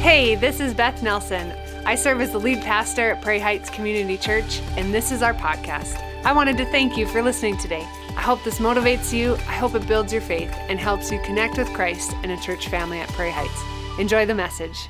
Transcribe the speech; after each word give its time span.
Hey, 0.00 0.34
this 0.34 0.60
is 0.60 0.72
Beth 0.72 1.02
Nelson. 1.02 1.52
I 1.84 1.94
serve 1.94 2.22
as 2.22 2.32
the 2.32 2.40
lead 2.40 2.62
pastor 2.62 3.10
at 3.10 3.22
Prairie 3.22 3.38
Heights 3.38 3.68
Community 3.68 4.16
Church, 4.16 4.62
and 4.78 4.94
this 4.94 5.12
is 5.12 5.20
our 5.20 5.34
podcast. 5.34 6.00
I 6.24 6.32
wanted 6.32 6.56
to 6.56 6.64
thank 6.64 6.96
you 6.96 7.06
for 7.06 7.20
listening 7.20 7.58
today. 7.58 7.86
I 8.16 8.22
hope 8.22 8.42
this 8.42 8.60
motivates 8.60 9.12
you, 9.12 9.34
I 9.34 9.52
hope 9.52 9.74
it 9.74 9.86
builds 9.86 10.10
your 10.10 10.22
faith, 10.22 10.50
and 10.70 10.80
helps 10.80 11.12
you 11.12 11.20
connect 11.20 11.58
with 11.58 11.68
Christ 11.74 12.14
and 12.22 12.32
a 12.32 12.40
church 12.40 12.68
family 12.68 12.98
at 12.98 13.10
Prairie 13.10 13.30
Heights. 13.30 13.62
Enjoy 14.00 14.24
the 14.24 14.34
message. 14.34 14.88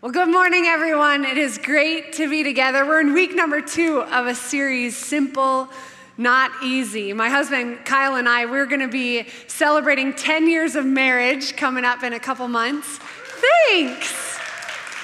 Well, 0.00 0.10
good 0.10 0.28
morning, 0.28 0.64
everyone. 0.66 1.24
It 1.24 1.38
is 1.38 1.58
great 1.58 2.12
to 2.14 2.28
be 2.28 2.42
together. 2.42 2.84
We're 2.84 3.02
in 3.02 3.14
week 3.14 3.36
number 3.36 3.60
two 3.60 4.02
of 4.02 4.26
a 4.26 4.34
series, 4.34 4.96
Simple 4.96 5.68
not 6.16 6.50
easy. 6.62 7.12
My 7.12 7.28
husband 7.28 7.84
Kyle 7.84 8.16
and 8.16 8.28
I, 8.28 8.46
we're 8.46 8.66
going 8.66 8.80
to 8.80 8.88
be 8.88 9.26
celebrating 9.46 10.14
10 10.14 10.48
years 10.48 10.76
of 10.76 10.84
marriage 10.84 11.56
coming 11.56 11.84
up 11.84 12.02
in 12.02 12.12
a 12.12 12.20
couple 12.20 12.46
months. 12.48 12.98
Thanks. 12.98 14.38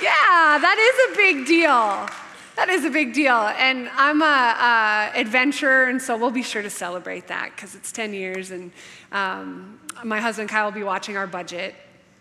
Yeah, 0.02 0.58
that 0.60 0.78
is 0.78 1.14
a 1.14 1.16
big 1.16 1.46
deal. 1.46 2.08
That 2.56 2.68
is 2.68 2.84
a 2.84 2.90
big 2.90 3.14
deal. 3.14 3.36
And 3.36 3.88
I'm 3.94 4.20
a, 4.22 5.12
adventurer, 5.14 5.84
and 5.84 6.00
so 6.00 6.16
we'll 6.16 6.30
be 6.30 6.42
sure 6.42 6.62
to 6.62 6.70
celebrate 6.70 7.28
that 7.28 7.52
because 7.54 7.74
it's 7.74 7.92
10 7.92 8.12
years. 8.12 8.50
And 8.50 8.70
um, 9.12 9.80
my 10.04 10.20
husband 10.20 10.48
Kyle 10.48 10.66
will 10.66 10.72
be 10.72 10.82
watching 10.82 11.16
our 11.16 11.26
budget, 11.26 11.74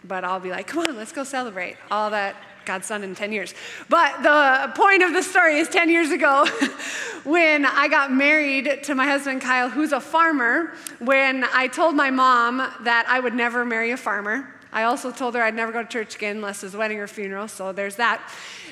but 0.04 0.24
I'll 0.24 0.40
be 0.40 0.50
like, 0.50 0.68
come 0.68 0.88
on, 0.88 0.96
let's 0.96 1.12
go 1.12 1.24
celebrate 1.24 1.78
all 1.92 2.10
that 2.12 2.36
God's 2.68 2.86
son 2.86 3.04
in 3.04 3.16
10 3.16 3.32
years. 3.32 3.56
But 3.90 4.22
the 4.22 4.72
point 4.76 5.02
of 5.02 5.14
the 5.14 5.24
story 5.24 5.58
is 5.58 5.70
10 5.70 5.90
years 5.90 6.12
ago 6.12 6.46
when 7.24 7.66
I 7.66 7.88
got 7.88 8.12
married 8.12 8.84
to 8.84 8.94
my 8.94 9.06
husband 9.06 9.42
Kyle, 9.42 9.70
who's 9.70 9.94
a 9.94 10.00
farmer, 10.00 10.74
when 11.00 11.46
I 11.46 11.68
told 11.68 11.96
my 11.96 12.12
mom 12.12 12.58
that 12.58 13.06
I 13.08 13.20
would 13.20 13.34
never 13.34 13.66
marry 13.66 13.92
a 13.92 13.98
farmer. 13.98 14.54
I 14.72 14.84
also 14.84 15.12
told 15.12 15.34
her 15.36 15.42
I'd 15.42 15.56
never 15.56 15.72
go 15.72 15.82
to 15.82 15.90
church 15.90 16.16
again 16.16 16.36
unless 16.36 16.62
it 16.62 16.68
was 16.68 16.76
a 16.76 16.78
wedding 16.78 17.00
or 17.00 17.08
funeral, 17.08 17.48
so 17.48 17.72
there's 17.72 17.96
that. 17.96 18.22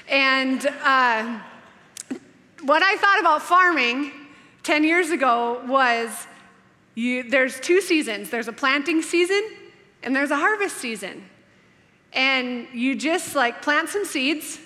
And 0.10 0.68
uh, 0.84 1.40
what 2.62 2.84
I 2.84 2.98
thought 2.98 3.20
about 3.20 3.42
farming 3.42 4.12
10 4.64 4.84
years 4.84 5.12
ago 5.12 5.62
was 5.68 6.28
you, 6.96 7.24
there's 7.24 7.60
two 7.60 7.82
seasons 7.82 8.30
there's 8.30 8.48
a 8.48 8.54
planting 8.54 9.02
season 9.02 9.44
and 10.04 10.16
there's 10.16 10.32
a 10.32 10.36
harvest 10.36 10.78
season 10.78 11.24
and 12.16 12.68
you 12.74 12.96
just 12.96 13.36
like 13.36 13.62
plant 13.62 13.90
some 13.90 14.06
seeds, 14.06 14.60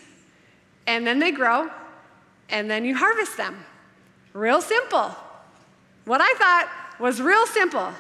and 0.88 1.06
then 1.06 1.20
they 1.20 1.32
grow, 1.32 1.70
and 2.50 2.70
then 2.70 2.86
you 2.86 2.96
harvest 2.96 3.36
them. 3.36 3.66
Real 4.34 4.62
simple. 4.62 5.16
What 6.06 6.22
I 6.22 6.34
thought 6.38 7.00
was 7.00 7.22
real 7.22 7.46
simple. 7.48 7.92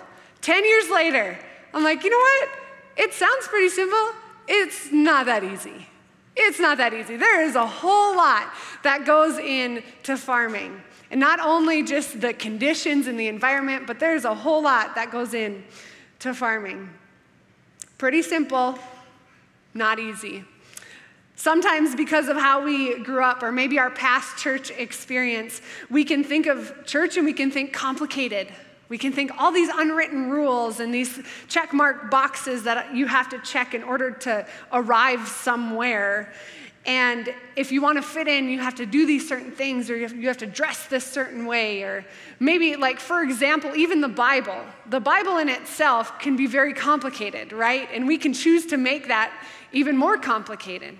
10 0.41 0.63
years 0.65 0.89
later, 0.89 1.37
I'm 1.73 1.83
like, 1.83 2.03
you 2.03 2.09
know 2.09 2.17
what? 2.17 2.49
It 2.97 3.13
sounds 3.13 3.47
pretty 3.47 3.69
simple. 3.69 4.13
It's 4.47 4.91
not 4.91 5.25
that 5.25 5.43
easy. 5.43 5.87
It's 6.35 6.59
not 6.59 6.77
that 6.77 6.93
easy. 6.93 7.17
There 7.17 7.41
is 7.43 7.55
a 7.55 7.67
whole 7.67 8.15
lot 8.15 8.53
that 8.83 9.05
goes 9.05 9.37
into 9.37 10.15
farming. 10.15 10.81
And 11.11 11.19
not 11.19 11.39
only 11.39 11.83
just 11.83 12.21
the 12.21 12.33
conditions 12.33 13.07
and 13.07 13.19
the 13.19 13.27
environment, 13.27 13.87
but 13.87 13.99
there's 13.99 14.25
a 14.25 14.33
whole 14.33 14.61
lot 14.61 14.95
that 14.95 15.11
goes 15.11 15.33
into 15.33 16.33
farming. 16.33 16.89
Pretty 17.97 18.21
simple, 18.21 18.79
not 19.73 19.99
easy. 19.99 20.43
Sometimes, 21.35 21.95
because 21.95 22.27
of 22.27 22.35
how 22.35 22.65
we 22.65 22.99
grew 22.99 23.23
up, 23.23 23.41
or 23.43 23.51
maybe 23.51 23.79
our 23.79 23.89
past 23.89 24.37
church 24.37 24.71
experience, 24.71 25.61
we 25.89 26.03
can 26.03 26.23
think 26.23 26.47
of 26.47 26.73
church 26.85 27.15
and 27.15 27.25
we 27.25 27.31
can 27.31 27.49
think 27.49 27.71
complicated. 27.71 28.49
We 28.89 28.97
can 28.97 29.13
think 29.13 29.31
all 29.37 29.51
these 29.51 29.69
unwritten 29.73 30.29
rules 30.29 30.79
and 30.79 30.93
these 30.93 31.19
check 31.47 31.73
mark 31.73 32.11
boxes 32.11 32.63
that 32.63 32.93
you 32.93 33.05
have 33.07 33.29
to 33.29 33.39
check 33.39 33.73
in 33.73 33.83
order 33.83 34.11
to 34.11 34.45
arrive 34.73 35.27
somewhere. 35.27 36.33
And 36.85 37.33
if 37.55 37.71
you 37.71 37.81
want 37.81 37.97
to 37.97 38.01
fit 38.01 38.27
in, 38.27 38.49
you 38.49 38.59
have 38.59 38.75
to 38.75 38.85
do 38.85 39.05
these 39.05 39.27
certain 39.27 39.51
things, 39.51 39.89
or 39.89 39.95
you 39.95 40.27
have, 40.27 40.37
to 40.37 40.47
dress 40.47 40.87
this 40.87 41.05
certain 41.05 41.45
way, 41.45 41.83
or 41.83 42.03
maybe, 42.39 42.75
like, 42.75 42.99
for 42.99 43.21
example, 43.21 43.75
even 43.75 44.01
the 44.01 44.07
Bible. 44.07 44.59
The 44.87 44.99
Bible 44.99 45.37
in 45.37 45.49
itself 45.49 46.19
can 46.19 46.35
be 46.35 46.47
very 46.47 46.73
complicated, 46.73 47.53
right? 47.53 47.87
And 47.93 48.07
we 48.07 48.17
can 48.17 48.33
choose 48.33 48.65
to 48.67 48.77
make 48.77 49.07
that 49.07 49.31
even 49.71 49.97
more 49.97 50.17
complicated. 50.17 50.97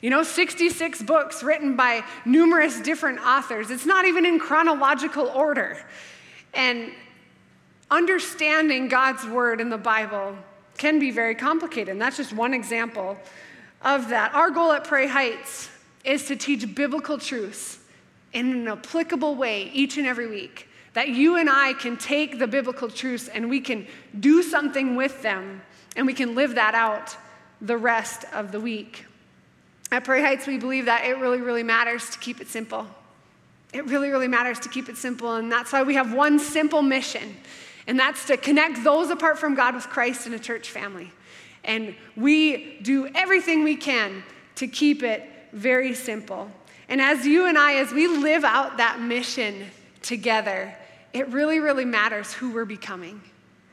You 0.00 0.10
know, 0.10 0.22
66 0.22 1.02
books 1.02 1.42
written 1.42 1.76
by 1.76 2.04
numerous 2.24 2.80
different 2.80 3.20
authors. 3.20 3.70
It's 3.70 3.86
not 3.86 4.04
even 4.04 4.26
in 4.26 4.40
chronological 4.40 5.28
order. 5.28 5.78
And 6.54 6.90
understanding 7.90 8.88
God's 8.88 9.24
word 9.26 9.60
in 9.60 9.70
the 9.70 9.78
Bible 9.78 10.36
can 10.76 10.98
be 10.98 11.10
very 11.12 11.36
complicated. 11.36 11.90
And 11.90 12.02
that's 12.02 12.16
just 12.16 12.32
one 12.32 12.52
example 12.52 13.16
of 13.82 14.08
that. 14.08 14.34
Our 14.34 14.50
goal 14.50 14.72
at 14.72 14.84
Prairie 14.84 15.06
Heights 15.06 15.68
is 16.04 16.26
to 16.26 16.36
teach 16.36 16.74
biblical 16.74 17.18
truths 17.18 17.78
in 18.32 18.52
an 18.52 18.68
applicable 18.68 19.36
way 19.36 19.70
each 19.72 19.98
and 19.98 20.06
every 20.06 20.28
week. 20.28 20.68
That 20.94 21.10
you 21.10 21.36
and 21.36 21.48
I 21.48 21.74
can 21.74 21.96
take 21.96 22.38
the 22.38 22.46
biblical 22.46 22.88
truths 22.88 23.28
and 23.28 23.48
we 23.48 23.60
can 23.60 23.86
do 24.18 24.42
something 24.42 24.96
with 24.96 25.22
them 25.22 25.62
and 25.96 26.06
we 26.06 26.12
can 26.12 26.34
live 26.34 26.56
that 26.56 26.74
out 26.74 27.16
the 27.62 27.76
rest 27.76 28.24
of 28.34 28.52
the 28.52 28.60
week. 28.60 29.06
At 29.92 30.04
Prairie 30.04 30.22
Heights, 30.22 30.46
we 30.46 30.58
believe 30.58 30.86
that 30.86 31.04
it 31.04 31.18
really, 31.18 31.40
really 31.40 31.62
matters 31.62 32.10
to 32.10 32.18
keep 32.18 32.40
it 32.40 32.48
simple. 32.48 32.86
It 33.72 33.86
really, 33.86 34.10
really 34.10 34.28
matters 34.28 34.58
to 34.60 34.68
keep 34.68 34.88
it 34.88 34.96
simple, 34.98 35.36
and 35.36 35.50
that's 35.50 35.72
why 35.72 35.82
we 35.82 35.94
have 35.94 36.12
one 36.12 36.38
simple 36.38 36.82
mission, 36.82 37.36
and 37.86 37.98
that's 37.98 38.26
to 38.26 38.36
connect 38.36 38.84
those 38.84 39.10
apart 39.10 39.38
from 39.38 39.54
God 39.54 39.74
with 39.74 39.88
Christ 39.88 40.26
in 40.26 40.34
a 40.34 40.38
church 40.38 40.70
family. 40.70 41.10
And 41.64 41.94
we 42.16 42.78
do 42.82 43.06
everything 43.14 43.62
we 43.62 43.76
can 43.76 44.24
to 44.56 44.66
keep 44.66 45.02
it 45.02 45.22
very 45.52 45.94
simple. 45.94 46.50
And 46.88 47.00
as 47.00 47.24
you 47.24 47.46
and 47.46 47.56
I, 47.56 47.76
as 47.76 47.92
we 47.92 48.08
live 48.08 48.44
out 48.44 48.78
that 48.78 49.00
mission 49.00 49.66
together, 50.02 50.74
it 51.12 51.28
really, 51.28 51.60
really 51.60 51.84
matters 51.84 52.32
who 52.32 52.50
we're 52.50 52.64
becoming, 52.64 53.20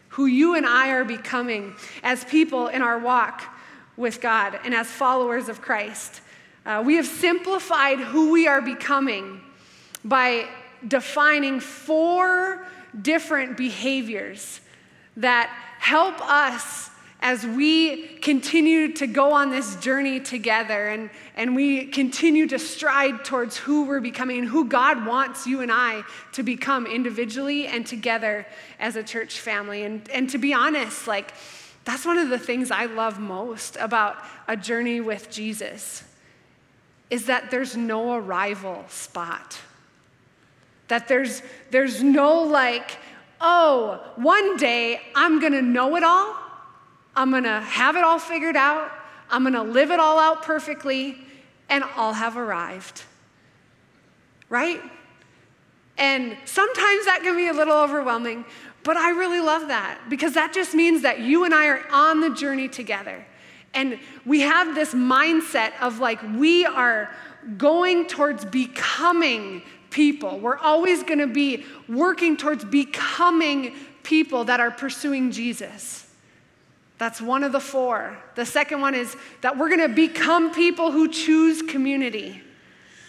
who 0.10 0.28
you 0.28 0.56
and 0.56 0.66
I 0.66 0.92
are 0.92 1.04
becoming 1.04 1.76
as 2.04 2.24
people 2.26 2.68
in 2.68 2.82
our 2.82 3.00
walk 3.00 3.44
with 4.00 4.22
God 4.22 4.58
and 4.64 4.74
as 4.74 4.88
followers 4.88 5.50
of 5.50 5.62
Christ. 5.62 6.22
Uh, 6.66 6.82
we 6.84 6.96
have 6.96 7.06
simplified 7.06 8.00
who 8.00 8.32
we 8.32 8.48
are 8.48 8.62
becoming 8.62 9.42
by 10.04 10.48
defining 10.88 11.60
four 11.60 12.66
different 13.00 13.58
behaviors 13.58 14.62
that 15.18 15.50
help 15.80 16.20
us 16.22 16.90
as 17.22 17.46
we 17.46 18.08
continue 18.20 18.94
to 18.94 19.06
go 19.06 19.34
on 19.34 19.50
this 19.50 19.76
journey 19.76 20.22
together 20.22 20.88
and, 20.88 21.10
and 21.36 21.54
we 21.54 21.86
continue 21.86 22.48
to 22.48 22.58
stride 22.58 23.26
towards 23.26 23.58
who 23.58 23.86
we're 23.86 24.00
becoming 24.00 24.40
and 24.40 24.48
who 24.48 24.64
God 24.64 25.06
wants 25.06 25.46
you 25.46 25.60
and 25.60 25.70
I 25.70 26.04
to 26.32 26.44
become 26.44 26.88
individually 26.88 27.68
and 27.68 27.86
together 27.86 28.48
as 28.80 28.96
a 28.96 29.04
church 29.04 29.42
family. 29.42 29.84
And, 29.84 30.10
and 30.12 30.30
to 30.30 30.38
be 30.38 30.54
honest, 30.54 31.08
like, 31.08 31.34
that's 31.90 32.06
one 32.06 32.20
of 32.20 32.30
the 32.30 32.38
things 32.38 32.70
I 32.70 32.86
love 32.86 33.20
most 33.20 33.76
about 33.78 34.24
a 34.48 34.56
journey 34.56 35.02
with 35.02 35.32
Jesus 35.32 36.04
is 37.10 37.26
that 37.26 37.50
there's 37.50 37.76
no 37.76 38.14
arrival 38.14 38.86
spot. 38.90 39.58
That 40.88 41.08
there's, 41.08 41.42
there's 41.72 42.04
no 42.04 42.44
like, 42.44 42.92
oh, 43.42 44.08
one 44.18 44.56
day 44.58 45.02
I'm 45.16 45.42
gonna 45.42 45.64
know 45.64 45.96
it 45.96 46.04
all, 46.04 46.36
I'm 47.16 47.32
gonna 47.32 47.62
have 47.62 47.96
it 47.96 48.04
all 48.04 48.20
figured 48.20 48.56
out, 48.56 48.92
I'm 49.32 49.44
gonna 49.44 49.64
live 49.64 49.90
it 49.90 50.00
all 50.00 50.20
out 50.20 50.44
perfectly, 50.44 51.18
and 51.70 51.84
I'll 51.96 52.14
have 52.14 52.38
arrived. 52.38 53.02
Right? 54.48 54.80
And 55.98 56.38
sometimes 56.46 57.06
that 57.06 57.22
can 57.24 57.36
be 57.36 57.48
a 57.48 57.54
little 57.54 57.76
overwhelming, 57.76 58.46
but 58.84 58.98
I 58.98 59.12
really 59.12 59.40
love 59.40 59.68
that 59.68 60.00
because 60.10 60.34
that 60.34 60.54
just 60.54 60.74
means 60.74 61.02
that 61.02 61.20
you 61.20 61.44
and 61.44 61.54
I 61.54 61.68
are 61.68 61.86
on 61.92 62.22
the 62.22 62.30
journey 62.30 62.68
together. 62.68 63.26
And 63.74 64.00
we 64.26 64.42
have 64.42 64.74
this 64.74 64.94
mindset 64.94 65.74
of 65.82 66.00
like, 66.00 66.20
we 66.36 66.66
are 66.66 67.14
going 67.58 68.08
towards 68.08 68.46
becoming 68.46 69.62
people. 69.90 70.40
We're 70.40 70.58
always 70.58 71.04
going 71.04 71.20
to 71.20 71.28
be 71.28 71.66
working 71.88 72.38
towards 72.38 72.66
becoming 72.66 73.76
people 74.04 74.46
that 74.46 74.60
are 74.60 74.72
pursuing 74.72 75.32
Jesus. 75.32 76.08
That's 76.98 77.22
one 77.22 77.44
of 77.44 77.52
the 77.52 77.60
four. 77.60 78.18
The 78.36 78.46
second 78.46 78.82
one 78.82 78.94
is 78.94 79.16
that 79.42 79.58
we're 79.58 79.70
going 79.70 79.88
to 79.88 79.96
become 79.96 80.54
people 80.54 80.92
who 80.92 81.08
choose 81.08 81.62
community, 81.62 82.42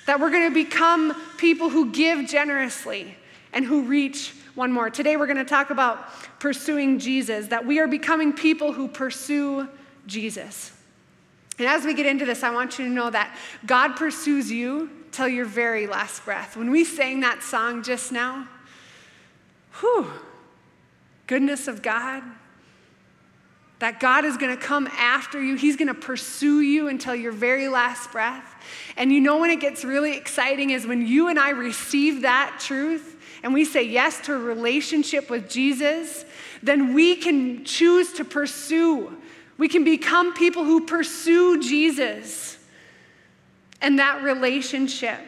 that 0.07 0.21
we're 0.21 0.31
going 0.31 0.49
to 0.49 0.55
become 0.55 1.15
people 1.39 1.71
who 1.71 1.91
give 1.91 2.29
generously 2.29 3.17
and 3.53 3.65
who 3.65 3.83
reach 3.83 4.33
one 4.61 4.71
more. 4.71 4.91
Today 4.91 5.17
we're 5.17 5.27
going 5.27 5.39
to 5.39 5.45
talk 5.47 5.71
about 5.71 6.07
pursuing 6.39 6.99
Jesus, 6.99 7.47
that 7.47 7.65
we 7.65 7.79
are 7.79 7.89
becoming 7.89 8.31
people 8.31 8.75
who 8.75 8.89
pursue 8.89 9.67
Jesus. 10.07 10.71
And 11.59 11.67
as 11.67 11.87
we 11.87 11.95
get 11.95 12.05
into 12.05 12.27
this, 12.27 12.43
I 12.43 12.51
want 12.51 12.79
you 12.79 12.85
to 12.85 12.91
know 12.91 13.09
that 13.09 13.35
God 13.65 13.97
pursues 13.97 14.53
you 14.53 14.91
till 15.13 15.29
your 15.29 15.47
very 15.47 15.87
last 15.87 16.27
breath. 16.27 16.59
When 16.59 16.71
we 16.71 16.85
sang 16.85 17.21
that 17.21 17.43
song 17.43 17.83
just 17.83 18.13
now, 18.13 18.47
whew, 19.81 20.11
goodness 21.27 21.67
of 21.67 21.81
God, 21.81 22.23
that 23.79 23.99
God 23.99 24.27
is 24.27 24.37
going 24.37 24.55
to 24.55 24.63
come 24.63 24.89
after 24.89 25.43
you. 25.43 25.55
He's 25.55 25.77
going 25.77 25.89
to 25.89 25.95
pursue 25.95 26.61
you 26.61 26.89
until 26.89 27.15
your 27.15 27.33
very 27.33 27.69
last 27.69 28.13
breath. 28.13 28.63
And 28.99 29.11
you 29.11 29.23
know 29.23 29.39
when 29.39 29.51
it 29.51 29.61
gets 29.61 29.87
really 29.87 30.19
exciting 30.19 30.69
is 30.69 30.87
when 30.87 31.07
you 31.07 31.29
and 31.29 31.39
I 31.39 31.49
receive 31.49 32.21
that 32.21 32.59
truth 32.61 33.17
and 33.43 33.55
we 33.55 33.65
say 33.65 33.83
yes 33.83 34.21
to 34.27 34.35
a 34.35 34.39
relationship 34.39 35.31
with 35.31 35.49
Jesus, 35.49 36.25
then 36.63 36.93
we 36.95 37.17
can 37.17 37.65
choose 37.65 38.13
to 38.15 38.25
pursue. 38.25 39.17
We 39.57 39.69
can 39.69 39.85
become 39.85 40.35
people 40.35 40.65
who 40.65 40.87
pursue 40.87 41.63
Jesus 41.63 42.59
and 43.81 43.99
that 43.99 44.23
relationship, 44.23 45.21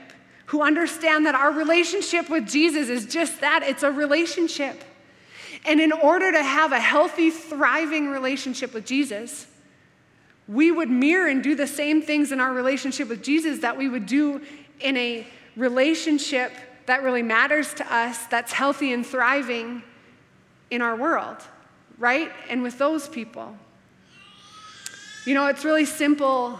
who 0.47 0.63
understand 0.63 1.27
that 1.27 1.35
our 1.35 1.51
relationship 1.51 2.29
with 2.29 2.49
Jesus 2.49 2.89
is 2.89 3.07
just 3.07 3.41
that 3.41 3.63
it's 3.63 3.83
a 3.83 3.91
relationship. 3.91 4.85
And 5.65 5.81
in 5.81 5.93
order 5.93 6.33
to 6.33 6.43
have 6.43 6.73
a 6.73 6.81
healthy, 6.81 7.31
thriving 7.31 8.09
relationship 8.09 8.75
with 8.75 8.85
Jesus, 8.85 9.47
we 10.49 10.71
would 10.71 10.91
mirror 10.91 11.29
and 11.29 11.43
do 11.43 11.55
the 11.55 11.67
same 11.67 12.03
things 12.03 12.33
in 12.33 12.41
our 12.41 12.53
relationship 12.53 13.09
with 13.09 13.23
Jesus 13.23 13.61
that 13.61 13.79
we 13.79 13.89
would 13.89 14.07
do 14.07 14.43
in 14.81 14.97
a 14.97 15.27
relationship 15.57 16.53
that 16.87 17.03
really 17.03 17.23
matters 17.23 17.75
to 17.75 17.95
us, 17.95 18.27
that's 18.27 18.53
healthy 18.53 18.93
and 18.93 19.07
thriving 19.07 19.83
in 20.71 20.83
our 20.83 20.97
world, 20.97 21.37
right? 21.99 22.31
And 22.49 22.63
with 22.63 22.79
those 22.79 23.09
people. 23.09 23.57
You 25.27 25.35
know, 25.35 25.47
it's 25.47 25.65
really 25.65 25.85
simple 25.85 26.59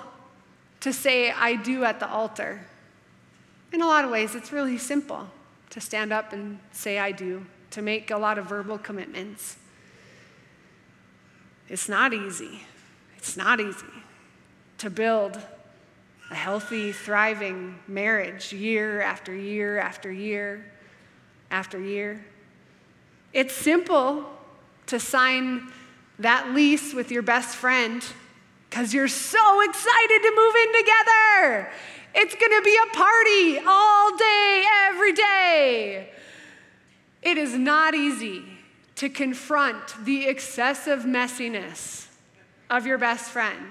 to 0.81 0.93
say, 0.93 1.31
I 1.31 1.57
do 1.57 1.85
at 1.85 2.01
the 2.01 2.09
altar. 2.09 2.67
In 3.73 3.83
a 3.83 3.87
lot 3.87 4.05
of 4.05 4.11
ways, 4.11 4.35
it's 4.35 4.53
really 4.53 4.79
simple 4.79 5.29
to 5.71 5.81
stand 5.81 6.13
up 6.13 6.33
and 6.33 6.59
say, 6.73 6.99
I 6.99 7.13
do 7.13 7.47
to 7.71 7.83
make 7.83 8.11
a 8.11 8.19
lot 8.19 8.39
of 8.39 8.47
verbal 8.47 8.79
commitments. 8.79 9.57
It's 11.69 11.89
not 11.89 12.13
easy. 12.13 12.63
It's 13.17 13.37
not 13.37 13.61
easy 13.61 13.87
to 14.79 14.91
build 14.91 15.41
a 16.33 16.35
healthy, 16.35 16.93
thriving 16.93 17.79
marriage 17.87 18.55
year 18.55 19.03
after 19.03 19.35
year 19.35 19.79
after 19.79 20.11
year 20.11 20.65
after 21.51 21.79
year. 21.79 22.25
It's 23.35 23.55
simple 23.55 24.25
to 24.87 24.99
sign 24.99 25.71
that 26.19 26.55
lease 26.55 26.95
with 26.95 27.11
your 27.11 27.21
best 27.21 27.55
friend 27.55 28.03
because 28.71 28.95
you're 28.95 29.09
so 29.09 29.61
excited 29.61 30.23
to 30.23 30.33
move 30.35 30.55
in 30.55 30.73
together. 30.81 31.71
It's 32.15 32.35
gonna 32.35 32.63
be 32.63 32.79
a 32.83 32.97
party 32.97 33.59
all 33.67 34.17
day, 34.17 34.65
every 34.87 35.13
day. 35.13 36.09
It 37.21 37.37
is 37.37 37.55
not 37.55 37.95
easy 37.95 38.43
to 38.97 39.11
confront 39.11 40.03
the 40.07 40.27
excessive 40.27 41.01
messiness 41.01 42.07
of 42.71 42.87
your 42.87 42.97
best 42.97 43.31
friend. 43.31 43.71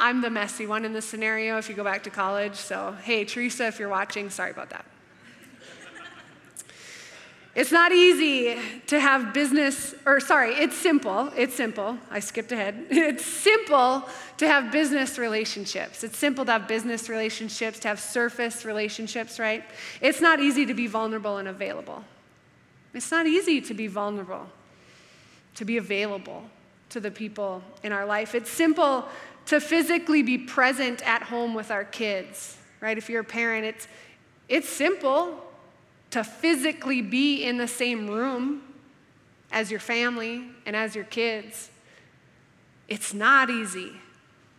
I'm 0.00 0.22
the 0.22 0.30
messy 0.30 0.66
one 0.66 0.86
in 0.86 0.94
this 0.94 1.04
scenario 1.04 1.58
if 1.58 1.68
you 1.68 1.74
go 1.74 1.84
back 1.84 2.02
to 2.04 2.10
college. 2.10 2.54
So, 2.54 2.96
hey, 3.02 3.26
Teresa, 3.26 3.66
if 3.66 3.78
you're 3.78 3.90
watching, 3.90 4.30
sorry 4.30 4.50
about 4.50 4.70
that. 4.70 4.86
It's 7.54 7.72
not 7.72 7.92
easy 7.92 8.58
to 8.86 8.98
have 8.98 9.34
business, 9.34 9.94
or 10.06 10.18
sorry, 10.20 10.54
it's 10.54 10.76
simple. 10.76 11.30
It's 11.36 11.54
simple. 11.54 11.98
I 12.10 12.20
skipped 12.20 12.52
ahead. 12.52 12.86
It's 12.90 13.26
simple 13.26 14.08
to 14.38 14.46
have 14.46 14.72
business 14.72 15.18
relationships. 15.18 16.02
It's 16.02 16.16
simple 16.16 16.46
to 16.46 16.52
have 16.52 16.66
business 16.66 17.10
relationships, 17.10 17.78
to 17.80 17.88
have 17.88 18.00
surface 18.00 18.64
relationships, 18.64 19.38
right? 19.38 19.64
It's 20.00 20.22
not 20.22 20.40
easy 20.40 20.64
to 20.64 20.74
be 20.74 20.86
vulnerable 20.86 21.36
and 21.36 21.48
available. 21.48 22.04
It's 22.94 23.10
not 23.10 23.26
easy 23.26 23.60
to 23.60 23.74
be 23.74 23.88
vulnerable, 23.88 24.46
to 25.56 25.64
be 25.66 25.76
available 25.76 26.44
to 26.90 27.00
the 27.00 27.10
people 27.10 27.62
in 27.82 27.92
our 27.92 28.06
life. 28.06 28.34
It's 28.34 28.50
simple 28.50 29.06
to 29.46 29.60
physically 29.60 30.22
be 30.22 30.38
present 30.38 31.06
at 31.06 31.22
home 31.22 31.54
with 31.54 31.70
our 31.70 31.84
kids, 31.84 32.56
right? 32.80 32.96
If 32.96 33.08
you're 33.08 33.22
a 33.22 33.24
parent, 33.24 33.64
it's, 33.64 33.88
it's 34.48 34.68
simple 34.68 35.44
to 36.10 36.24
physically 36.24 37.02
be 37.02 37.44
in 37.44 37.58
the 37.58 37.68
same 37.68 38.08
room 38.08 38.62
as 39.52 39.70
your 39.70 39.80
family 39.80 40.44
and 40.66 40.76
as 40.76 40.94
your 40.94 41.04
kids. 41.04 41.70
It's 42.88 43.14
not 43.14 43.50
easy 43.50 43.92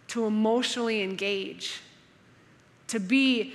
to 0.09 0.25
emotionally 0.25 1.01
engage, 1.01 1.79
to 2.87 2.99
be 2.99 3.53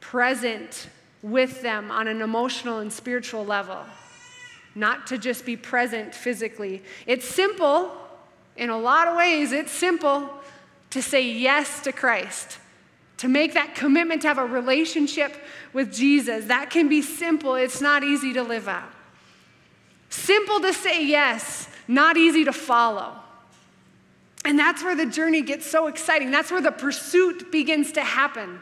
present 0.00 0.88
with 1.22 1.62
them 1.62 1.90
on 1.90 2.06
an 2.06 2.22
emotional 2.22 2.78
and 2.78 2.92
spiritual 2.92 3.44
level, 3.44 3.78
not 4.74 5.06
to 5.06 5.18
just 5.18 5.46
be 5.46 5.56
present 5.56 6.14
physically. 6.14 6.82
It's 7.06 7.26
simple, 7.26 7.90
in 8.56 8.70
a 8.70 8.78
lot 8.78 9.08
of 9.08 9.16
ways, 9.16 9.52
it's 9.52 9.72
simple 9.72 10.30
to 10.96 11.02
say 11.02 11.30
yes 11.30 11.80
to 11.80 11.92
Christ 11.92 12.58
to 13.18 13.28
make 13.28 13.54
that 13.54 13.74
commitment 13.74 14.22
to 14.22 14.28
have 14.28 14.38
a 14.38 14.44
relationship 14.44 15.34
with 15.72 15.92
Jesus. 15.92 16.46
That 16.46 16.70
can 16.70 16.88
be 16.88 17.02
simple, 17.02 17.54
it's 17.54 17.80
not 17.80 18.02
easy 18.02 18.32
to 18.32 18.42
live 18.42 18.66
out. 18.66 18.90
Simple 20.08 20.60
to 20.60 20.72
say 20.72 21.06
yes, 21.06 21.68
not 21.86 22.16
easy 22.16 22.44
to 22.44 22.52
follow. 22.52 23.12
And 24.44 24.58
that's 24.58 24.82
where 24.82 24.94
the 24.94 25.06
journey 25.06 25.42
gets 25.42 25.66
so 25.66 25.86
exciting. 25.86 26.30
That's 26.30 26.50
where 26.50 26.62
the 26.62 26.72
pursuit 26.72 27.52
begins 27.52 27.92
to 27.92 28.02
happen, 28.02 28.60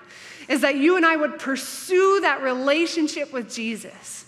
is 0.49 0.63
that 0.63 0.77
you 0.77 0.97
and 0.97 1.07
I 1.07 1.15
would 1.15 1.39
pursue 1.39 2.21
that 2.23 2.43
relationship 2.43 3.33
with 3.33 3.53
Jesus. 3.53 4.25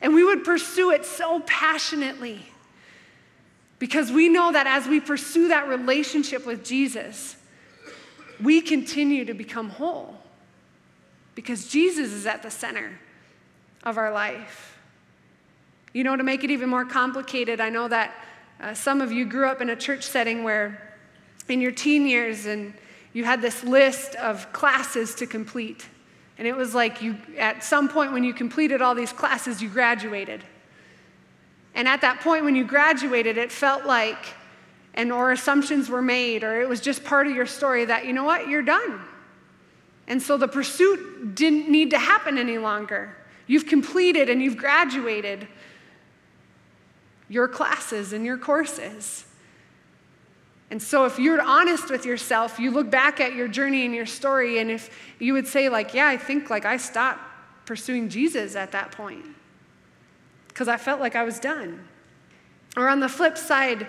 And 0.00 0.14
we 0.14 0.22
would 0.22 0.44
pursue 0.44 0.90
it 0.90 1.04
so 1.04 1.40
passionately 1.40 2.51
because 3.82 4.12
we 4.12 4.28
know 4.28 4.52
that 4.52 4.68
as 4.68 4.86
we 4.86 5.00
pursue 5.00 5.48
that 5.48 5.66
relationship 5.66 6.46
with 6.46 6.64
Jesus, 6.64 7.34
we 8.40 8.60
continue 8.60 9.24
to 9.24 9.34
become 9.34 9.70
whole 9.70 10.18
because 11.34 11.66
Jesus 11.66 12.12
is 12.12 12.24
at 12.24 12.44
the 12.44 12.50
center 12.52 12.92
of 13.82 13.98
our 13.98 14.12
life. 14.12 14.78
You 15.92 16.04
know, 16.04 16.14
to 16.14 16.22
make 16.22 16.44
it 16.44 16.50
even 16.52 16.68
more 16.68 16.84
complicated, 16.84 17.60
I 17.60 17.70
know 17.70 17.88
that 17.88 18.14
uh, 18.60 18.72
some 18.72 19.00
of 19.00 19.10
you 19.10 19.24
grew 19.24 19.48
up 19.48 19.60
in 19.60 19.68
a 19.68 19.74
church 19.74 20.04
setting 20.04 20.44
where 20.44 20.96
in 21.48 21.60
your 21.60 21.72
teen 21.72 22.06
years 22.06 22.46
and 22.46 22.74
you 23.12 23.24
had 23.24 23.42
this 23.42 23.64
list 23.64 24.14
of 24.14 24.52
classes 24.52 25.16
to 25.16 25.26
complete. 25.26 25.84
And 26.38 26.46
it 26.46 26.56
was 26.56 26.72
like 26.72 27.02
you, 27.02 27.16
at 27.36 27.64
some 27.64 27.88
point 27.88 28.12
when 28.12 28.22
you 28.22 28.32
completed 28.32 28.80
all 28.80 28.94
these 28.94 29.12
classes, 29.12 29.60
you 29.60 29.68
graduated. 29.68 30.44
And 31.74 31.88
at 31.88 32.00
that 32.02 32.20
point 32.20 32.44
when 32.44 32.54
you 32.54 32.64
graduated, 32.64 33.38
it 33.38 33.50
felt 33.50 33.84
like 33.84 34.34
and 34.94 35.10
or 35.10 35.32
assumptions 35.32 35.88
were 35.88 36.02
made 36.02 36.44
or 36.44 36.60
it 36.60 36.68
was 36.68 36.80
just 36.80 37.02
part 37.04 37.26
of 37.26 37.34
your 37.34 37.46
story 37.46 37.84
that 37.84 38.04
you 38.04 38.12
know 38.12 38.24
what 38.24 38.48
you're 38.48 38.62
done. 38.62 39.00
And 40.06 40.20
so 40.20 40.36
the 40.36 40.48
pursuit 40.48 41.34
didn't 41.34 41.70
need 41.70 41.90
to 41.90 41.98
happen 41.98 42.36
any 42.36 42.58
longer. 42.58 43.16
You've 43.46 43.66
completed 43.66 44.28
and 44.28 44.42
you've 44.42 44.56
graduated 44.56 45.48
your 47.28 47.48
classes 47.48 48.12
and 48.12 48.24
your 48.24 48.36
courses. 48.36 49.24
And 50.70 50.82
so 50.82 51.06
if 51.06 51.18
you're 51.18 51.40
honest 51.40 51.90
with 51.90 52.04
yourself 52.04 52.58
you 52.58 52.70
look 52.70 52.90
back 52.90 53.20
at 53.20 53.34
your 53.34 53.48
journey 53.48 53.84
and 53.84 53.94
your 53.94 54.06
story 54.06 54.58
and 54.58 54.70
if 54.70 54.90
you 55.18 55.34
would 55.34 55.46
say 55.46 55.68
like 55.68 55.92
yeah 55.92 56.08
i 56.08 56.16
think 56.16 56.48
like 56.48 56.64
i 56.64 56.78
stopped 56.78 57.20
pursuing 57.66 58.08
jesus 58.08 58.56
at 58.56 58.72
that 58.72 58.90
point 58.90 59.26
because 60.52 60.68
i 60.68 60.76
felt 60.76 61.00
like 61.00 61.16
i 61.16 61.22
was 61.22 61.38
done 61.38 61.82
or 62.76 62.88
on 62.88 63.00
the 63.00 63.08
flip 63.08 63.36
side 63.36 63.86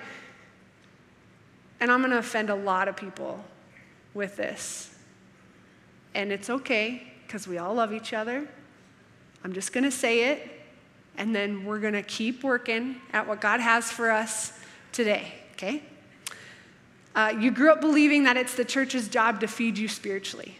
and 1.83 1.91
I'm 1.91 1.99
going 1.99 2.11
to 2.11 2.17
offend 2.17 2.49
a 2.49 2.55
lot 2.55 2.87
of 2.87 2.95
people 2.95 3.43
with 4.13 4.37
this. 4.37 4.95
And 6.15 6.31
it's 6.31 6.49
okay 6.49 7.11
because 7.27 7.45
we 7.45 7.57
all 7.57 7.73
love 7.73 7.91
each 7.91 8.13
other. 8.13 8.47
I'm 9.43 9.51
just 9.51 9.73
going 9.73 9.83
to 9.83 9.91
say 9.91 10.31
it, 10.31 10.49
and 11.17 11.35
then 11.35 11.65
we're 11.65 11.79
going 11.79 11.93
to 11.93 12.01
keep 12.01 12.41
working 12.41 12.95
at 13.11 13.27
what 13.27 13.41
God 13.41 13.59
has 13.59 13.91
for 13.91 14.11
us 14.11 14.53
today, 14.93 15.33
okay? 15.55 15.83
Uh, 17.13 17.33
you 17.37 17.51
grew 17.51 17.69
up 17.69 17.81
believing 17.81 18.23
that 18.23 18.37
it's 18.37 18.55
the 18.55 18.63
church's 18.63 19.09
job 19.09 19.41
to 19.41 19.47
feed 19.47 19.77
you 19.77 19.89
spiritually. 19.89 20.57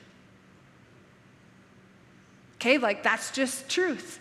Okay, 2.56 2.78
like 2.78 3.02
that's 3.02 3.32
just 3.32 3.70
truth. 3.70 4.20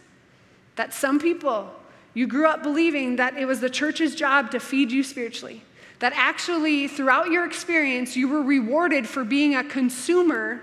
That 0.77 0.95
some 0.95 1.19
people, 1.19 1.73
you 2.15 2.27
grew 2.27 2.47
up 2.47 2.63
believing 2.63 3.17
that 3.17 3.37
it 3.37 3.47
was 3.47 3.61
the 3.61 3.71
church's 3.71 4.15
job 4.15 4.51
to 4.53 4.61
feed 4.61 4.91
you 4.91 5.03
spiritually 5.03 5.63
that 6.03 6.13
actually, 6.17 6.89
throughout 6.89 7.31
your 7.31 7.45
experience, 7.45 8.17
you 8.17 8.27
were 8.27 8.43
rewarded 8.43 9.09
for 9.09 9.23
being 9.23 9.55
a 9.55 9.63
consumer 9.63 10.61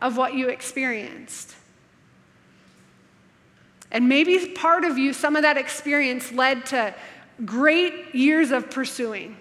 of 0.00 0.16
what 0.16 0.32
you 0.32 0.48
experienced. 0.48 1.54
And 3.90 4.08
maybe 4.08 4.54
part 4.54 4.84
of 4.84 4.96
you, 4.96 5.12
some 5.12 5.36
of 5.36 5.42
that 5.42 5.58
experience 5.58 6.32
led 6.32 6.64
to 6.66 6.94
great 7.44 8.14
years 8.14 8.52
of 8.52 8.70
pursuing. 8.70 9.36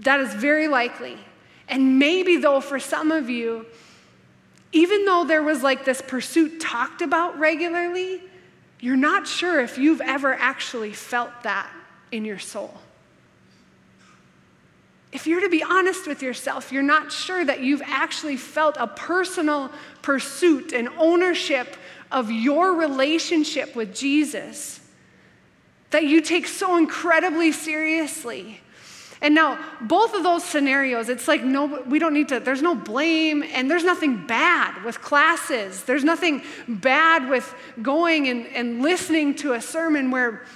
That 0.00 0.18
is 0.18 0.34
very 0.34 0.66
likely. 0.66 1.16
And 1.68 2.00
maybe, 2.00 2.38
though, 2.38 2.60
for 2.60 2.80
some 2.80 3.12
of 3.12 3.30
you, 3.30 3.66
even 4.72 5.04
though 5.04 5.24
there 5.24 5.42
was 5.42 5.62
like 5.62 5.84
this 5.84 6.02
pursuit 6.02 6.60
talked 6.60 7.02
about 7.02 7.38
regularly, 7.38 8.20
you're 8.80 8.96
not 8.96 9.26
sure 9.26 9.60
if 9.60 9.78
you've 9.78 10.00
ever 10.00 10.34
actually 10.34 10.92
felt 10.92 11.30
that 11.42 11.70
in 12.12 12.24
your 12.24 12.38
soul. 12.38 12.74
If 15.10 15.26
you're 15.26 15.40
to 15.40 15.48
be 15.48 15.62
honest 15.62 16.06
with 16.06 16.22
yourself, 16.22 16.70
you're 16.70 16.82
not 16.82 17.10
sure 17.10 17.44
that 17.44 17.60
you've 17.60 17.82
actually 17.84 18.36
felt 18.36 18.76
a 18.78 18.86
personal 18.86 19.70
pursuit 20.02 20.72
and 20.72 20.88
ownership 20.98 21.76
of 22.12 22.30
your 22.30 22.74
relationship 22.74 23.74
with 23.74 23.94
Jesus 23.94 24.80
that 25.90 26.04
you 26.04 26.20
take 26.20 26.46
so 26.46 26.76
incredibly 26.76 27.52
seriously. 27.52 28.60
And 29.20 29.34
now, 29.34 29.58
both 29.80 30.14
of 30.14 30.22
those 30.22 30.44
scenarios, 30.44 31.08
it's 31.08 31.26
like 31.26 31.42
no, 31.42 31.82
we 31.88 31.98
don't 31.98 32.14
need 32.14 32.28
to, 32.28 32.38
there's 32.38 32.62
no 32.62 32.74
blame, 32.74 33.42
and 33.42 33.68
there's 33.68 33.84
nothing 33.84 34.26
bad 34.26 34.84
with 34.84 35.00
classes. 35.00 35.82
There's 35.82 36.04
nothing 36.04 36.42
bad 36.68 37.28
with 37.28 37.52
going 37.82 38.28
and, 38.28 38.46
and 38.48 38.80
listening 38.80 39.34
to 39.36 39.54
a 39.54 39.60
sermon 39.60 40.12
where 40.12 40.46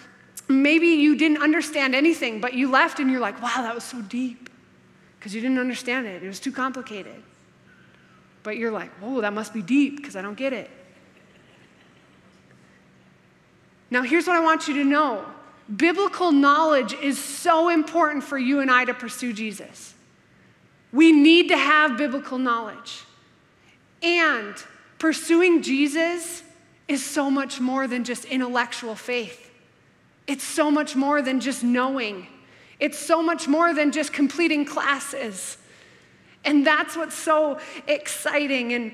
maybe 0.49 0.89
you 0.89 1.17
didn't 1.17 1.43
understand 1.43 1.95
anything, 1.95 2.41
but 2.41 2.55
you 2.55 2.71
left 2.71 3.01
and 3.01 3.11
you're 3.11 3.21
like, 3.21 3.43
wow, 3.43 3.63
that 3.63 3.75
was 3.75 3.85
so 3.85 4.01
deep. 4.03 4.49
Because 5.19 5.35
you 5.35 5.41
didn't 5.41 5.59
understand 5.59 6.07
it, 6.07 6.23
it 6.23 6.27
was 6.27 6.41
too 6.41 6.53
complicated. 6.53 7.21
But 8.45 8.57
you're 8.57 8.73
like, 8.73 8.91
whoa, 9.01 9.21
that 9.21 9.33
must 9.33 9.53
be 9.53 9.63
deep 9.63 9.97
because 9.97 10.17
I 10.17 10.23
don't 10.23 10.37
get 10.37 10.53
it. 10.53 10.71
Now, 13.91 14.03
here's 14.03 14.27
what 14.27 14.37
I 14.37 14.41
want 14.41 14.69
you 14.69 14.75
to 14.75 14.85
know 14.85 15.25
biblical 15.75 16.33
knowledge 16.33 16.93
is 16.95 17.19
so 17.19 17.69
important 17.69 18.25
for 18.25 18.39
you 18.39 18.61
and 18.61 18.71
I 18.71 18.85
to 18.85 18.95
pursue 18.95 19.33
Jesus. 19.33 19.95
We 20.93 21.13
need 21.13 21.49
to 21.49 21.57
have 21.57 21.97
biblical 21.97 22.39
knowledge. 22.39 23.05
And 24.03 24.55
pursuing 24.99 25.63
Jesus 25.63 26.43
is 26.89 27.05
so 27.05 27.31
much 27.31 27.61
more 27.61 27.87
than 27.87 28.05
just 28.05 28.25
intellectual 28.25 28.95
faith. 28.95 29.51
It's 30.27 30.45
so 30.45 30.71
much 30.71 30.95
more 30.95 31.23
than 31.23 31.41
just 31.41 31.63
knowing. 31.63 32.27
It's 32.79 32.99
so 32.99 33.23
much 33.23 33.49
more 33.49 33.73
than 33.73 33.93
just 33.93 34.13
completing 34.13 34.65
classes. 34.65 35.57
And 36.45 36.67
that's 36.67 36.97
what's 36.97 37.15
so 37.15 37.59
exciting 37.87 38.73
and 38.73 38.93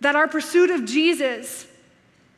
that 0.00 0.16
our 0.16 0.28
pursuit 0.28 0.70
of 0.70 0.84
Jesus 0.84 1.66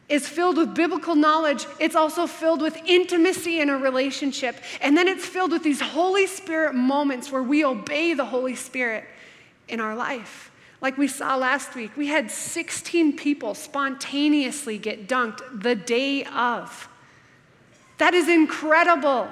is 0.08 0.28
filled 0.28 0.56
with 0.56 0.74
biblical 0.74 1.14
knowledge, 1.14 1.66
it's 1.78 1.94
also 1.94 2.26
filled 2.26 2.60
with 2.60 2.76
intimacy 2.84 3.60
in 3.60 3.70
a 3.70 3.78
relationship. 3.78 4.56
And 4.80 4.96
then 4.96 5.08
it's 5.08 5.24
filled 5.24 5.52
with 5.52 5.62
these 5.62 5.80
Holy 5.80 6.26
Spirit 6.26 6.74
moments 6.74 7.32
where 7.32 7.42
we 7.42 7.64
obey 7.64 8.14
the 8.14 8.24
Holy 8.24 8.54
Spirit 8.54 9.04
in 9.68 9.80
our 9.80 9.96
life. 9.96 10.50
Like 10.80 10.98
we 10.98 11.06
saw 11.08 11.36
last 11.36 11.74
week, 11.74 11.96
we 11.96 12.08
had 12.08 12.30
16 12.30 13.16
people 13.16 13.54
spontaneously 13.54 14.78
get 14.78 15.08
dunked 15.08 15.62
the 15.62 15.76
day 15.76 16.24
of. 16.24 16.88
That 17.98 18.14
is 18.14 18.28
incredible. 18.28 19.28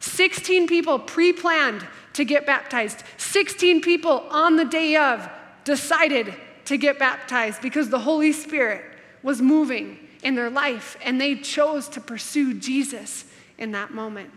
16 0.00 0.66
people 0.66 0.98
pre 0.98 1.32
planned 1.32 1.86
to 2.12 2.24
get 2.24 2.44
baptized, 2.44 3.02
16 3.16 3.80
people 3.80 4.26
on 4.30 4.56
the 4.56 4.64
day 4.64 4.96
of 4.96 5.28
decided 5.64 6.34
to 6.66 6.76
get 6.76 6.98
baptized 6.98 7.62
because 7.62 7.88
the 7.88 7.98
Holy 7.98 8.32
Spirit 8.32 8.84
was 9.22 9.40
moving 9.40 9.98
in 10.22 10.34
their 10.34 10.50
life, 10.50 10.96
and 11.02 11.20
they 11.20 11.36
chose 11.36 11.88
to 11.90 12.00
pursue 12.00 12.54
Jesus 12.54 13.24
in 13.58 13.72
that 13.72 13.92
moment. 13.92 14.30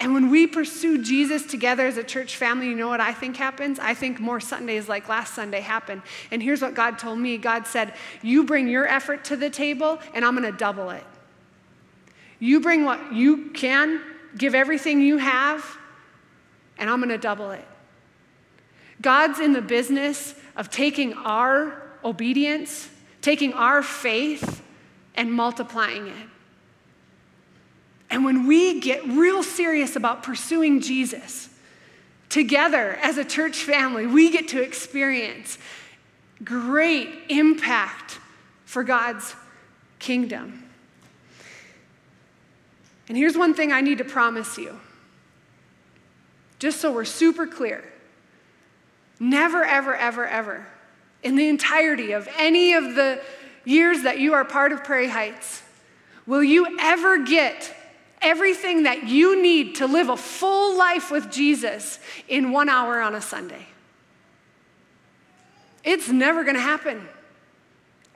And 0.00 0.14
when 0.14 0.30
we 0.30 0.46
pursue 0.46 1.02
Jesus 1.02 1.44
together 1.44 1.86
as 1.86 1.98
a 1.98 2.02
church 2.02 2.36
family, 2.36 2.68
you 2.68 2.74
know 2.74 2.88
what 2.88 3.00
I 3.00 3.12
think 3.12 3.36
happens? 3.36 3.78
I 3.78 3.92
think 3.92 4.18
more 4.18 4.40
Sundays 4.40 4.88
like 4.88 5.10
last 5.10 5.34
Sunday 5.34 5.60
happen. 5.60 6.02
And 6.30 6.42
here's 6.42 6.62
what 6.62 6.74
God 6.74 6.98
told 6.98 7.18
me 7.18 7.36
God 7.36 7.66
said, 7.66 7.92
You 8.22 8.44
bring 8.44 8.66
your 8.66 8.88
effort 8.88 9.24
to 9.24 9.36
the 9.36 9.50
table, 9.50 9.98
and 10.14 10.24
I'm 10.24 10.34
going 10.34 10.50
to 10.50 10.56
double 10.56 10.88
it. 10.88 11.04
You 12.38 12.60
bring 12.60 12.86
what 12.86 13.12
you 13.12 13.50
can, 13.50 14.00
give 14.38 14.54
everything 14.54 15.02
you 15.02 15.18
have, 15.18 15.76
and 16.78 16.88
I'm 16.88 17.00
going 17.00 17.10
to 17.10 17.18
double 17.18 17.50
it. 17.50 17.66
God's 19.02 19.38
in 19.38 19.52
the 19.52 19.62
business 19.62 20.34
of 20.56 20.70
taking 20.70 21.12
our 21.12 21.82
obedience 22.02 22.88
taking 23.22 23.52
our 23.52 23.82
faith 23.82 24.62
and 25.14 25.32
multiplying 25.32 26.06
it. 26.06 26.28
And 28.10 28.24
when 28.24 28.46
we 28.46 28.80
get 28.80 29.04
real 29.06 29.42
serious 29.42 29.94
about 29.94 30.22
pursuing 30.22 30.80
Jesus, 30.80 31.48
together 32.28 32.98
as 33.02 33.18
a 33.18 33.24
church 33.24 33.58
family, 33.58 34.06
we 34.06 34.30
get 34.30 34.48
to 34.48 34.62
experience 34.62 35.58
great 36.42 37.08
impact 37.28 38.18
for 38.64 38.82
God's 38.82 39.34
kingdom. 39.98 40.64
And 43.08 43.18
here's 43.18 43.36
one 43.36 43.54
thing 43.54 43.72
I 43.72 43.80
need 43.80 43.98
to 43.98 44.04
promise 44.04 44.56
you, 44.56 44.78
just 46.58 46.80
so 46.80 46.92
we're 46.92 47.04
super 47.04 47.46
clear 47.46 47.84
never, 49.18 49.62
ever, 49.62 49.94
ever, 49.94 50.26
ever 50.26 50.66
in 51.22 51.36
the 51.36 51.48
entirety 51.48 52.12
of 52.12 52.28
any 52.38 52.74
of 52.74 52.94
the 52.94 53.20
years 53.64 54.02
that 54.02 54.18
you 54.18 54.34
are 54.34 54.44
part 54.44 54.72
of 54.72 54.84
Prairie 54.84 55.08
Heights, 55.08 55.62
will 56.26 56.42
you 56.42 56.78
ever 56.80 57.24
get 57.24 57.74
everything 58.22 58.84
that 58.84 59.08
you 59.08 59.40
need 59.40 59.76
to 59.76 59.86
live 59.86 60.08
a 60.08 60.16
full 60.16 60.76
life 60.76 61.10
with 61.10 61.30
Jesus 61.30 61.98
in 62.28 62.52
one 62.52 62.68
hour 62.68 63.00
on 63.00 63.14
a 63.14 63.20
Sunday? 63.20 63.66
It's 65.84 66.08
never 66.08 66.42
going 66.42 66.56
to 66.56 66.60
happen. 66.60 67.06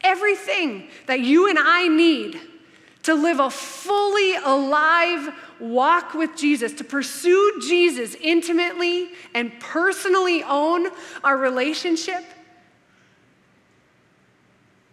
Everything 0.03 0.89
that 1.07 1.21
you 1.21 1.49
and 1.49 1.59
I 1.59 1.89
need 1.89 2.39
to 3.05 3.15
live 3.15 3.39
a 3.39 3.51
fully 3.51 4.35
alive 4.37 5.35
walk 5.61 6.15
with 6.15 6.37
Jesus, 6.37 6.73
to 6.75 6.85
pursue 6.85 7.61
Jesus 7.67 8.15
intimately 8.21 9.11
and 9.35 9.53
personally 9.61 10.43
own 10.43 10.89
our 11.23 11.37
relationship, 11.37 12.25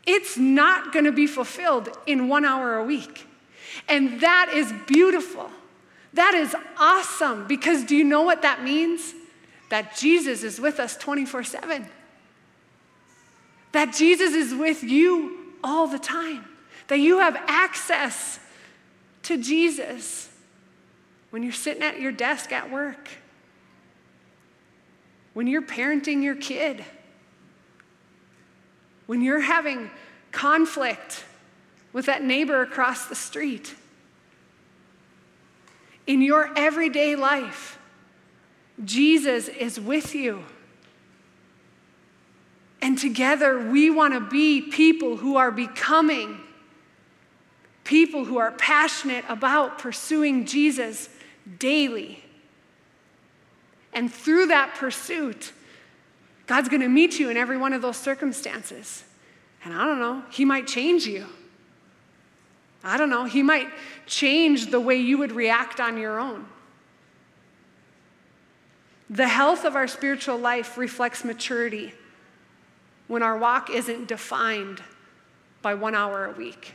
it's 0.05 0.37
not 0.37 0.91
going 0.91 1.05
to 1.05 1.11
be 1.11 1.27
fulfilled 1.27 1.89
in 2.05 2.27
one 2.27 2.45
hour 2.45 2.77
a 2.77 2.83
week. 2.83 3.27
And 3.87 4.21
that 4.21 4.51
is 4.53 4.73
beautiful. 4.87 5.49
That 6.13 6.33
is 6.33 6.55
awesome 6.77 7.47
because 7.47 7.83
do 7.83 7.95
you 7.95 8.03
know 8.03 8.23
what 8.23 8.41
that 8.41 8.63
means? 8.63 9.13
That 9.69 9.95
Jesus 9.95 10.43
is 10.43 10.59
with 10.59 10.79
us 10.79 10.97
24 10.97 11.43
7. 11.43 11.87
That 13.71 13.93
Jesus 13.93 14.33
is 14.33 14.53
with 14.53 14.83
you 14.83 15.53
all 15.63 15.87
the 15.87 15.99
time. 15.99 16.45
That 16.87 16.97
you 16.97 17.19
have 17.19 17.37
access 17.47 18.39
to 19.23 19.41
Jesus 19.41 20.29
when 21.29 21.43
you're 21.43 21.53
sitting 21.53 21.83
at 21.83 22.01
your 22.01 22.11
desk 22.11 22.51
at 22.51 22.69
work, 22.69 23.07
when 25.33 25.47
you're 25.47 25.61
parenting 25.61 26.21
your 26.21 26.35
kid 26.35 26.83
when 29.11 29.21
you're 29.21 29.41
having 29.41 29.91
conflict 30.31 31.25
with 31.91 32.05
that 32.05 32.23
neighbor 32.23 32.61
across 32.61 33.07
the 33.07 33.13
street, 33.13 33.75
in 36.07 36.21
your 36.21 36.49
everyday 36.57 37.17
life, 37.17 37.77
Jesus 38.85 39.49
is 39.49 39.77
with 39.77 40.15
you. 40.15 40.45
And 42.81 42.97
together 42.97 43.69
we 43.69 43.89
want 43.89 44.13
to 44.13 44.21
be 44.21 44.61
people 44.61 45.17
who 45.17 45.35
are 45.35 45.51
becoming 45.51 46.39
people 47.83 48.23
who 48.23 48.37
are 48.37 48.53
passionate 48.53 49.25
about 49.27 49.77
pursuing 49.77 50.45
Jesus 50.45 51.09
daily. 51.59 52.23
And 53.91 54.09
through 54.09 54.47
that 54.47 54.75
pursuit, 54.75 55.51
God's 56.51 56.67
going 56.67 56.81
to 56.81 56.89
meet 56.89 57.17
you 57.17 57.29
in 57.29 57.37
every 57.37 57.55
one 57.55 57.71
of 57.71 57.81
those 57.81 57.95
circumstances. 57.95 59.05
And 59.63 59.73
I 59.73 59.85
don't 59.85 59.99
know, 59.99 60.23
He 60.29 60.43
might 60.43 60.67
change 60.67 61.05
you. 61.05 61.25
I 62.83 62.97
don't 62.97 63.09
know, 63.09 63.23
He 63.23 63.41
might 63.41 63.69
change 64.05 64.65
the 64.69 64.81
way 64.81 64.97
you 64.97 65.17
would 65.17 65.31
react 65.31 65.79
on 65.79 65.97
your 65.97 66.19
own. 66.19 66.45
The 69.09 69.29
health 69.29 69.63
of 69.63 69.77
our 69.77 69.87
spiritual 69.87 70.37
life 70.37 70.77
reflects 70.77 71.23
maturity 71.23 71.93
when 73.07 73.23
our 73.23 73.37
walk 73.37 73.69
isn't 73.69 74.09
defined 74.09 74.83
by 75.61 75.73
one 75.73 75.95
hour 75.95 76.25
a 76.25 76.31
week. 76.33 76.73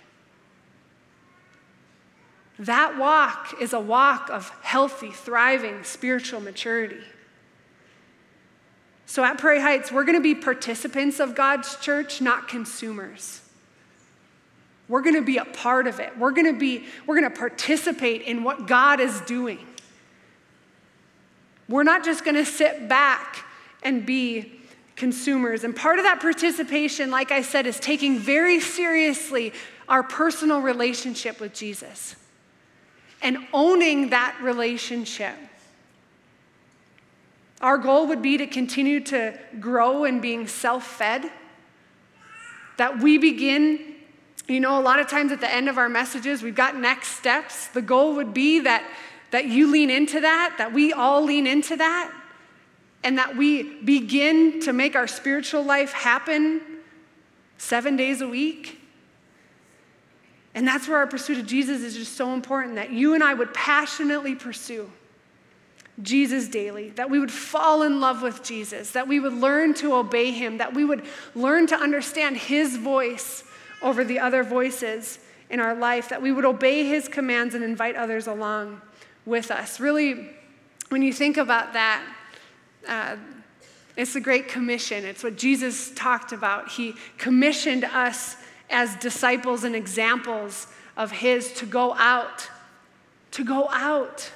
That 2.58 2.96
walk 2.96 3.60
is 3.60 3.74
a 3.74 3.80
walk 3.80 4.30
of 4.30 4.48
healthy, 4.62 5.10
thriving 5.10 5.84
spiritual 5.84 6.40
maturity. 6.40 7.02
So 9.06 9.24
at 9.24 9.38
Prairie 9.38 9.60
Heights, 9.60 9.92
we're 9.92 10.04
going 10.04 10.18
to 10.18 10.22
be 10.22 10.34
participants 10.34 11.20
of 11.20 11.34
God's 11.34 11.76
church, 11.76 12.20
not 12.20 12.48
consumers. 12.48 13.40
We're 14.88 15.02
going 15.02 15.14
to 15.14 15.22
be 15.22 15.38
a 15.38 15.44
part 15.44 15.86
of 15.86 16.00
it. 16.00 16.16
We're 16.18 16.32
going 16.32 16.52
to 16.52 16.58
be 16.58 16.86
we're 17.06 17.18
going 17.18 17.30
to 17.30 17.38
participate 17.38 18.22
in 18.22 18.44
what 18.44 18.66
God 18.66 19.00
is 19.00 19.20
doing. 19.22 19.64
We're 21.68 21.84
not 21.84 22.04
just 22.04 22.24
going 22.24 22.36
to 22.36 22.44
sit 22.44 22.88
back 22.88 23.44
and 23.82 24.04
be 24.06 24.60
consumers. 24.96 25.64
And 25.64 25.74
part 25.74 25.98
of 25.98 26.04
that 26.04 26.20
participation, 26.20 27.10
like 27.10 27.30
I 27.32 27.42
said, 27.42 27.66
is 27.66 27.78
taking 27.80 28.18
very 28.18 28.60
seriously 28.60 29.52
our 29.88 30.02
personal 30.02 30.60
relationship 30.60 31.40
with 31.40 31.52
Jesus. 31.52 32.16
and 33.22 33.38
owning 33.52 34.10
that 34.10 34.36
relationship. 34.42 35.34
Our 37.60 37.78
goal 37.78 38.06
would 38.08 38.22
be 38.22 38.36
to 38.38 38.46
continue 38.46 39.00
to 39.04 39.38
grow 39.60 40.04
in 40.04 40.20
being 40.20 40.46
self 40.46 40.86
fed, 40.86 41.30
that 42.76 43.00
we 43.00 43.18
begin. 43.18 43.94
You 44.48 44.60
know, 44.60 44.78
a 44.78 44.82
lot 44.82 45.00
of 45.00 45.08
times 45.08 45.32
at 45.32 45.40
the 45.40 45.52
end 45.52 45.68
of 45.68 45.76
our 45.76 45.88
messages, 45.88 46.42
we've 46.42 46.54
got 46.54 46.76
next 46.76 47.08
steps. 47.16 47.66
The 47.68 47.82
goal 47.82 48.14
would 48.14 48.32
be 48.32 48.60
that, 48.60 48.88
that 49.32 49.46
you 49.46 49.70
lean 49.70 49.90
into 49.90 50.20
that, 50.20 50.54
that 50.58 50.72
we 50.72 50.92
all 50.92 51.24
lean 51.24 51.48
into 51.48 51.76
that, 51.76 52.12
and 53.02 53.18
that 53.18 53.36
we 53.36 53.82
begin 53.82 54.60
to 54.60 54.72
make 54.72 54.94
our 54.94 55.08
spiritual 55.08 55.64
life 55.64 55.92
happen 55.92 56.60
seven 57.58 57.96
days 57.96 58.20
a 58.20 58.28
week. 58.28 58.80
And 60.54 60.66
that's 60.66 60.86
where 60.86 60.98
our 60.98 61.06
pursuit 61.06 61.38
of 61.38 61.46
Jesus 61.46 61.82
is 61.82 61.96
just 61.96 62.16
so 62.16 62.32
important 62.32 62.76
that 62.76 62.90
you 62.90 63.14
and 63.14 63.22
I 63.22 63.34
would 63.34 63.52
passionately 63.52 64.34
pursue. 64.34 64.90
Jesus 66.02 66.48
daily, 66.48 66.90
that 66.90 67.08
we 67.08 67.18
would 67.18 67.32
fall 67.32 67.82
in 67.82 68.00
love 68.00 68.22
with 68.22 68.42
Jesus, 68.42 68.90
that 68.90 69.08
we 69.08 69.18
would 69.18 69.32
learn 69.32 69.72
to 69.74 69.94
obey 69.94 70.30
him, 70.30 70.58
that 70.58 70.74
we 70.74 70.84
would 70.84 71.04
learn 71.34 71.66
to 71.68 71.76
understand 71.76 72.36
his 72.36 72.76
voice 72.76 73.44
over 73.80 74.04
the 74.04 74.18
other 74.18 74.42
voices 74.42 75.18
in 75.48 75.60
our 75.60 75.74
life, 75.74 76.08
that 76.10 76.20
we 76.20 76.32
would 76.32 76.44
obey 76.44 76.84
his 76.84 77.08
commands 77.08 77.54
and 77.54 77.64
invite 77.64 77.96
others 77.96 78.26
along 78.26 78.80
with 79.24 79.50
us. 79.50 79.80
Really, 79.80 80.28
when 80.90 81.02
you 81.02 81.12
think 81.12 81.36
about 81.36 81.72
that, 81.72 82.02
uh, 82.86 83.16
it's 83.96 84.12
the 84.12 84.20
Great 84.20 84.48
Commission. 84.48 85.04
It's 85.04 85.24
what 85.24 85.36
Jesus 85.36 85.90
talked 85.94 86.32
about. 86.32 86.68
He 86.68 86.94
commissioned 87.16 87.84
us 87.84 88.36
as 88.68 88.94
disciples 88.96 89.64
and 89.64 89.74
examples 89.74 90.66
of 90.96 91.10
his 91.10 91.52
to 91.54 91.66
go 91.66 91.94
out, 91.94 92.48
to 93.30 93.44
go 93.44 93.68
out 93.70 94.30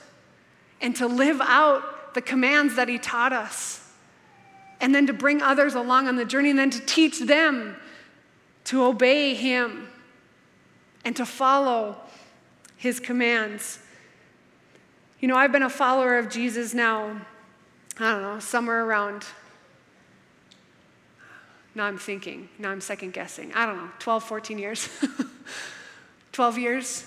and 0.80 0.94
to 0.96 1.06
live 1.06 1.40
out 1.42 2.14
the 2.14 2.22
commands 2.22 2.76
that 2.76 2.88
He 2.88 2.98
taught 2.98 3.32
us. 3.32 3.86
And 4.80 4.94
then 4.94 5.06
to 5.08 5.12
bring 5.12 5.42
others 5.42 5.74
along 5.74 6.08
on 6.08 6.16
the 6.16 6.24
journey 6.24 6.50
and 6.50 6.58
then 6.58 6.70
to 6.70 6.80
teach 6.80 7.20
them 7.20 7.76
to 8.64 8.84
obey 8.84 9.34
Him 9.34 9.88
and 11.04 11.14
to 11.16 11.26
follow 11.26 11.96
His 12.76 12.98
commands. 12.98 13.78
You 15.20 15.28
know, 15.28 15.36
I've 15.36 15.52
been 15.52 15.62
a 15.62 15.70
follower 15.70 16.18
of 16.18 16.30
Jesus 16.30 16.72
now, 16.72 17.20
I 17.98 18.12
don't 18.12 18.22
know, 18.22 18.38
somewhere 18.38 18.84
around. 18.84 19.26
Now 21.74 21.84
I'm 21.84 21.98
thinking, 21.98 22.48
now 22.58 22.70
I'm 22.70 22.80
second 22.80 23.12
guessing. 23.12 23.52
I 23.52 23.66
don't 23.66 23.76
know, 23.76 23.90
12, 23.98 24.24
14 24.24 24.58
years. 24.58 24.88
12 26.32 26.58
years 26.58 27.06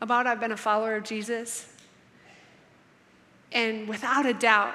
about 0.00 0.26
I've 0.26 0.40
been 0.40 0.52
a 0.52 0.56
follower 0.56 0.96
of 0.96 1.04
Jesus. 1.04 1.66
And 3.54 3.88
without 3.88 4.26
a 4.26 4.34
doubt, 4.34 4.74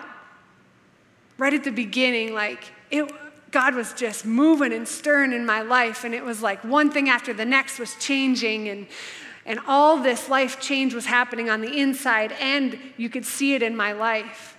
right 1.38 1.54
at 1.54 1.64
the 1.64 1.72
beginning, 1.72 2.34
like 2.34 2.64
it, 2.90 3.12
God 3.52 3.76
was 3.76 3.94
just 3.94 4.26
moving 4.26 4.74
and 4.74 4.88
stirring 4.88 5.34
in 5.34 5.46
my 5.46 5.62
life. 5.62 6.04
And 6.04 6.16
it 6.16 6.24
was 6.24 6.42
like 6.42 6.64
one 6.64 6.90
thing 6.90 7.10
after 7.10 7.34
the 7.34 7.46
next 7.46 7.78
was 7.78 7.96
changing. 7.96 8.70
And, 8.70 8.88
and 9.46 9.60
all 9.68 9.98
this 9.98 10.30
life 10.30 10.60
change 10.62 10.94
was 10.94 11.06
happening 11.06 11.50
on 11.50 11.62
the 11.62 11.78
inside. 11.78 12.32
And 12.40 12.80
you 12.98 13.10
could 13.10 13.26
see 13.26 13.54
it 13.54 13.62
in 13.62 13.76
my 13.76 13.92
life. 13.92 14.58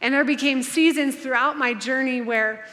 And 0.00 0.12
there 0.14 0.24
became 0.24 0.62
seasons 0.62 1.14
throughout 1.16 1.56
my 1.56 1.74
journey 1.74 2.20
where 2.20 2.66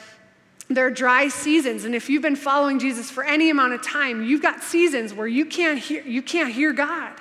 there 0.69 0.85
are 0.85 0.91
dry 0.91 1.27
seasons. 1.27 1.85
And 1.85 1.93
if 1.93 2.09
you've 2.09 2.21
been 2.21 2.35
following 2.35 2.79
Jesus 2.79 3.11
for 3.11 3.23
any 3.23 3.49
amount 3.49 3.73
of 3.73 3.81
time, 3.81 4.23
you've 4.23 4.41
got 4.41 4.63
seasons 4.63 5.13
where 5.13 5.27
you 5.27 5.45
can't 5.45 5.79
hear, 5.79 6.01
you 6.03 6.21
can't 6.21 6.53
hear 6.53 6.73
God. 6.73 7.13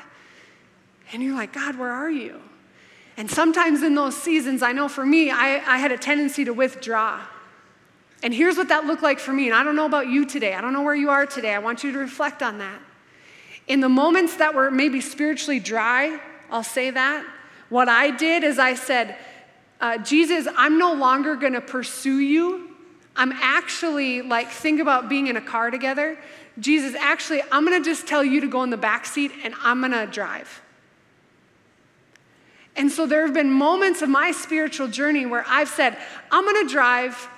And 1.12 1.23
you're 1.23 1.35
like, 1.35 1.52
God, 1.52 1.78
where 1.78 1.90
are 1.90 2.11
you? 2.11 2.40
And 3.16 3.30
sometimes 3.30 3.82
in 3.82 3.94
those 3.94 4.16
seasons, 4.16 4.62
I 4.62 4.72
know 4.72 4.88
for 4.88 5.07
me, 5.07 5.31
I, 5.31 5.55
I 5.66 5.79
had 5.79 5.90
a 5.90 5.98
tendency 5.98 6.44
to 6.44 6.52
withdraw. 6.52 7.20
And 8.22 8.35
here's 8.35 8.57
what 8.57 8.68
that 8.68 8.85
looked 8.87 9.02
like 9.02 9.18
for 9.18 9.33
me. 9.33 9.46
And 9.46 9.55
I 9.55 9.62
don't 9.62 9.76
know 9.76 9.87
about 9.87 10.09
you 10.09 10.26
today. 10.26 10.55
I 10.55 10.61
don't 10.61 10.72
know 10.72 10.83
where 10.83 10.94
you 10.94 11.11
are 11.11 11.26
today. 11.26 11.55
I 11.55 11.59
want 11.59 11.83
you 11.83 11.92
to 11.92 11.98
reflect 11.98 12.42
on 12.42 12.59
that. 12.59 12.81
In 13.68 13.81
the 13.81 13.88
moments 13.88 14.37
that 14.37 14.55
were 14.55 14.70
maybe 14.70 15.00
spiritually 15.00 15.61
dry, 15.61 16.20
I'll 16.50 16.62
say 16.62 16.90
that. 16.90 17.26
What 17.68 17.88
I 17.88 18.11
did 18.11 18.44
is 18.44 18.59
I 18.59 18.74
said, 18.74 19.16
uh, 19.81 19.98
Jesus, 19.98 20.46
I'm 20.57 20.79
no 20.79 20.92
longer 20.94 21.37
going 21.37 21.55
to 21.55 21.61
pursue 21.61 22.20
you. 22.20 22.70
I'm 23.16 23.33
actually 23.33 24.22
like, 24.22 24.50
think 24.50 24.81
about 24.81 25.09
being 25.09 25.26
in 25.26 25.37
a 25.37 25.40
car 25.40 25.70
together. 25.70 26.18
Jesus, 26.59 26.94
actually, 26.94 27.42
I'm 27.50 27.64
going 27.66 27.83
to 27.83 27.88
just 27.88 28.07
tell 28.07 28.22
you 28.24 28.40
to 28.42 28.46
go 28.46 28.62
in 28.62 28.70
the 28.70 28.76
back 28.76 29.05
seat 29.07 29.33
and 29.42 29.55
I'm 29.62 29.81
going 29.81 29.92
to 29.92 30.07
drive. 30.07 30.62
And 32.76 32.92
so 32.92 33.06
there 33.06 33.22
have 33.22 33.34
been 33.34 33.50
moments 33.50 34.02
of 34.02 34.08
my 34.08 34.32
spiritual 34.32 34.88
journey 34.88 35.24
where 35.24 35.44
I've 35.48 35.68
said, 35.68 35.96
I'm 36.30 36.44
gonna 36.44 36.68
drive, 36.68 37.28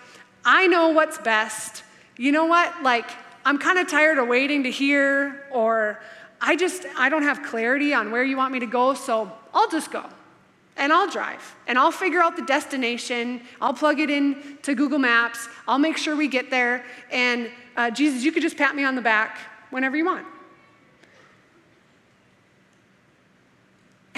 I 0.44 0.66
know 0.66 0.88
what's 0.88 1.18
best. 1.18 1.84
You 2.16 2.32
know 2.32 2.46
what? 2.46 2.82
Like, 2.82 3.08
I'm 3.44 3.58
kind 3.58 3.78
of 3.78 3.88
tired 3.88 4.18
of 4.18 4.26
waiting 4.28 4.64
to 4.64 4.70
hear, 4.70 5.44
or 5.52 6.00
I 6.40 6.56
just, 6.56 6.84
I 6.96 7.08
don't 7.08 7.22
have 7.22 7.42
clarity 7.44 7.94
on 7.94 8.10
where 8.10 8.24
you 8.24 8.36
want 8.36 8.52
me 8.52 8.60
to 8.60 8.66
go, 8.66 8.94
so 8.94 9.32
I'll 9.54 9.70
just 9.70 9.90
go. 9.90 10.04
And 10.76 10.92
I'll 10.92 11.10
drive. 11.10 11.56
And 11.66 11.78
I'll 11.78 11.90
figure 11.90 12.20
out 12.20 12.36
the 12.36 12.42
destination. 12.42 13.40
I'll 13.60 13.74
plug 13.74 14.00
it 14.00 14.10
in 14.10 14.58
to 14.62 14.74
Google 14.74 14.98
Maps. 14.98 15.48
I'll 15.66 15.78
make 15.78 15.96
sure 15.96 16.14
we 16.14 16.28
get 16.28 16.50
there. 16.50 16.84
And 17.10 17.50
uh, 17.76 17.90
Jesus, 17.90 18.22
you 18.24 18.32
could 18.32 18.42
just 18.42 18.56
pat 18.56 18.76
me 18.76 18.84
on 18.84 18.94
the 18.94 19.02
back 19.02 19.38
whenever 19.70 19.96
you 19.96 20.04
want. 20.04 20.26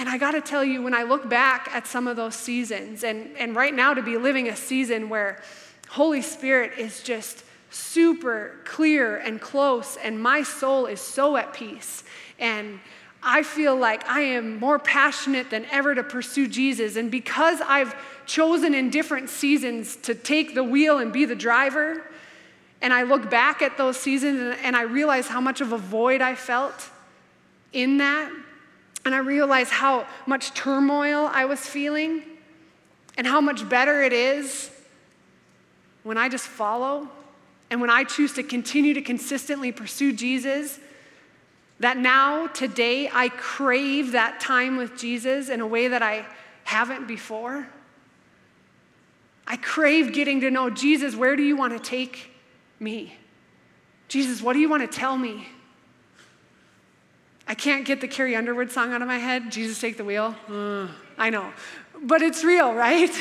And 0.01 0.09
I 0.09 0.17
got 0.17 0.31
to 0.31 0.41
tell 0.41 0.65
you, 0.65 0.81
when 0.81 0.95
I 0.95 1.03
look 1.03 1.29
back 1.29 1.69
at 1.75 1.85
some 1.85 2.07
of 2.07 2.15
those 2.15 2.33
seasons, 2.33 3.03
and, 3.03 3.37
and 3.37 3.55
right 3.55 3.71
now 3.71 3.93
to 3.93 4.01
be 4.01 4.17
living 4.17 4.49
a 4.49 4.55
season 4.55 5.09
where 5.09 5.43
Holy 5.89 6.23
Spirit 6.23 6.79
is 6.79 7.03
just 7.03 7.43
super 7.69 8.55
clear 8.65 9.17
and 9.17 9.39
close, 9.39 9.97
and 9.97 10.19
my 10.19 10.41
soul 10.41 10.87
is 10.87 10.99
so 10.99 11.37
at 11.37 11.53
peace. 11.53 12.03
And 12.39 12.79
I 13.21 13.43
feel 13.43 13.75
like 13.75 14.03
I 14.09 14.21
am 14.21 14.57
more 14.57 14.79
passionate 14.79 15.51
than 15.51 15.67
ever 15.71 15.93
to 15.93 16.01
pursue 16.01 16.47
Jesus. 16.47 16.95
And 16.95 17.11
because 17.11 17.61
I've 17.61 17.93
chosen 18.25 18.73
in 18.73 18.89
different 18.89 19.29
seasons 19.29 19.97
to 19.97 20.15
take 20.15 20.55
the 20.55 20.63
wheel 20.63 20.97
and 20.97 21.13
be 21.13 21.25
the 21.25 21.35
driver, 21.35 22.01
and 22.81 22.91
I 22.91 23.03
look 23.03 23.29
back 23.29 23.61
at 23.61 23.77
those 23.77 23.97
seasons 23.97 24.57
and 24.63 24.75
I 24.75 24.81
realize 24.81 25.27
how 25.27 25.41
much 25.41 25.61
of 25.61 25.73
a 25.73 25.77
void 25.77 26.21
I 26.21 26.33
felt 26.33 26.89
in 27.71 27.97
that, 27.97 28.31
and 29.05 29.15
I 29.15 29.19
realized 29.19 29.71
how 29.71 30.05
much 30.25 30.53
turmoil 30.53 31.29
I 31.31 31.45
was 31.45 31.59
feeling 31.59 32.23
and 33.17 33.25
how 33.25 33.41
much 33.41 33.67
better 33.67 34.03
it 34.03 34.13
is 34.13 34.69
when 36.03 36.17
I 36.17 36.29
just 36.29 36.47
follow 36.47 37.09
and 37.69 37.81
when 37.81 37.89
I 37.89 38.03
choose 38.03 38.33
to 38.33 38.43
continue 38.43 38.93
to 38.93 39.01
consistently 39.01 39.71
pursue 39.71 40.13
Jesus. 40.13 40.79
That 41.79 41.97
now, 41.97 42.47
today, 42.47 43.09
I 43.11 43.29
crave 43.29 44.11
that 44.11 44.39
time 44.39 44.77
with 44.77 44.97
Jesus 44.97 45.49
in 45.49 45.61
a 45.61 45.67
way 45.67 45.87
that 45.87 46.03
I 46.03 46.25
haven't 46.63 47.07
before. 47.07 47.67
I 49.47 49.57
crave 49.57 50.13
getting 50.13 50.41
to 50.41 50.51
know 50.51 50.69
Jesus, 50.69 51.15
where 51.15 51.35
do 51.35 51.43
you 51.43 51.57
want 51.57 51.73
to 51.73 51.79
take 51.79 52.31
me? 52.79 53.15
Jesus, 54.07 54.41
what 54.41 54.53
do 54.53 54.59
you 54.59 54.69
want 54.69 54.89
to 54.89 54.99
tell 54.99 55.17
me? 55.17 55.47
I 57.47 57.55
can't 57.55 57.85
get 57.85 58.01
the 58.01 58.07
Carrie 58.07 58.35
Underwood 58.35 58.71
song 58.71 58.93
out 58.93 59.01
of 59.01 59.07
my 59.07 59.17
head, 59.17 59.51
Jesus 59.51 59.79
Take 59.79 59.97
the 59.97 60.05
Wheel. 60.05 60.35
Uh, 60.49 60.87
I 61.17 61.29
know. 61.29 61.51
But 62.01 62.21
it's 62.21 62.43
real, 62.43 62.73
right? 62.73 63.11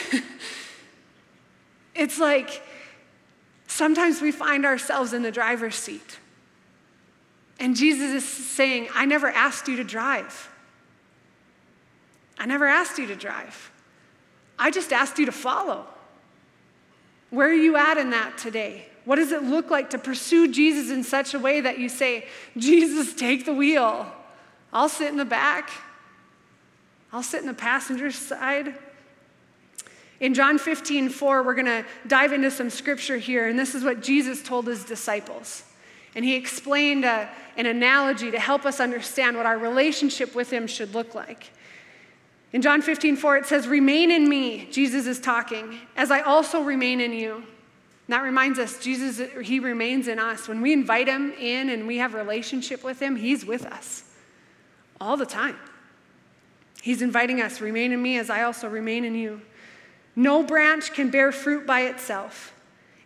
it's 1.95 2.19
like 2.19 2.63
sometimes 3.67 4.21
we 4.21 4.33
find 4.33 4.65
ourselves 4.65 5.13
in 5.13 5.23
the 5.23 5.33
driver's 5.33 5.75
seat. 5.75 6.19
And 7.59 7.77
Jesus 7.77 8.13
is 8.13 8.25
saying, 8.27 8.89
I 8.95 9.05
never 9.05 9.29
asked 9.29 9.69
you 9.69 9.77
to 9.77 9.85
drive. 9.85 10.51
I 12.39 12.47
never 12.47 12.67
asked 12.67 12.99
you 12.99 13.07
to 13.07 13.17
drive. 13.17 13.71
I 14.59 14.71
just 14.71 14.93
asked 14.93 15.19
you 15.19 15.27
to 15.27 15.33
follow. 15.33 15.87
Where 17.29 17.49
are 17.49 17.53
you 17.53 17.77
at 17.77 17.99
in 17.99 18.11
that 18.11 18.39
today? 18.39 18.90
What 19.11 19.17
does 19.17 19.33
it 19.33 19.43
look 19.43 19.73
like 19.73 19.91
to 19.91 19.99
pursue 19.99 20.53
Jesus 20.53 20.89
in 20.93 21.03
such 21.03 21.35
a 21.35 21.39
way 21.41 21.61
that 21.63 21.81
you 21.81 21.89
say, 21.89 22.29
Jesus, 22.57 23.13
take 23.13 23.45
the 23.45 23.53
wheel? 23.53 24.07
I'll 24.73 24.89
sit 24.89 25.09
in 25.09 25.17
the 25.17 25.25
back, 25.25 25.69
I'll 27.13 27.25
sit 27.25 27.41
in 27.41 27.49
the 27.49 27.53
passenger 27.53 28.13
side. 28.13 28.73
In 30.21 30.33
John 30.33 30.59
15, 30.59 31.09
4, 31.09 31.43
we're 31.43 31.55
going 31.55 31.67
to 31.67 31.85
dive 32.07 32.33
into 32.33 32.53
some 32.53 32.71
scripture 32.71 33.19
here, 33.19 33.49
and 33.49 33.59
this 33.59 33.75
is 33.75 33.83
what 33.83 34.01
Jesus 34.01 34.45
told 34.45 34.69
his 34.69 34.85
disciples. 34.85 35.65
And 36.15 36.25
he 36.25 36.37
explained 36.37 37.05
a, 37.05 37.29
an 37.57 37.67
analogy 37.67 38.31
to 38.31 38.39
help 38.39 38.65
us 38.65 38.79
understand 38.79 39.37
what 39.37 39.45
our 39.45 39.59
relationship 39.59 40.37
with 40.37 40.53
him 40.53 40.69
should 40.69 40.95
look 40.95 41.17
like. 41.17 41.51
In 42.53 42.63
John 42.63 42.81
15, 42.81 43.17
4, 43.17 43.39
it 43.39 43.47
says, 43.47 43.67
Remain 43.67 44.13
in 44.13 44.29
me, 44.29 44.69
Jesus 44.71 45.09
is 45.09 45.19
talking, 45.19 45.81
as 45.97 46.13
I 46.13 46.21
also 46.21 46.63
remain 46.63 47.01
in 47.01 47.13
you. 47.13 47.43
And 48.11 48.17
that 48.17 48.25
reminds 48.25 48.59
us, 48.59 48.77
Jesus, 48.81 49.21
he 49.41 49.61
remains 49.61 50.09
in 50.09 50.19
us. 50.19 50.49
When 50.49 50.61
we 50.63 50.73
invite 50.73 51.07
him 51.07 51.33
in 51.35 51.71
and 51.71 51.87
we 51.87 51.99
have 51.99 52.13
relationship 52.13 52.83
with 52.83 53.01
him, 53.01 53.15
he's 53.15 53.47
with 53.47 53.65
us 53.65 54.03
all 55.01 55.17
the 55.17 55.25
time. 55.25 55.57
He's 56.83 57.03
inviting 57.03 57.41
us, 57.41 57.61
remain 57.61 57.93
in 57.93 58.03
me 58.03 58.19
as 58.19 58.29
I 58.29 58.43
also 58.43 58.69
remain 58.69 59.05
in 59.05 59.15
you. 59.15 59.43
No 60.17 60.43
branch 60.43 60.93
can 60.93 61.13
bear 61.13 61.31
fruit 61.31 61.69
by 61.69 61.83
itself, 61.83 62.53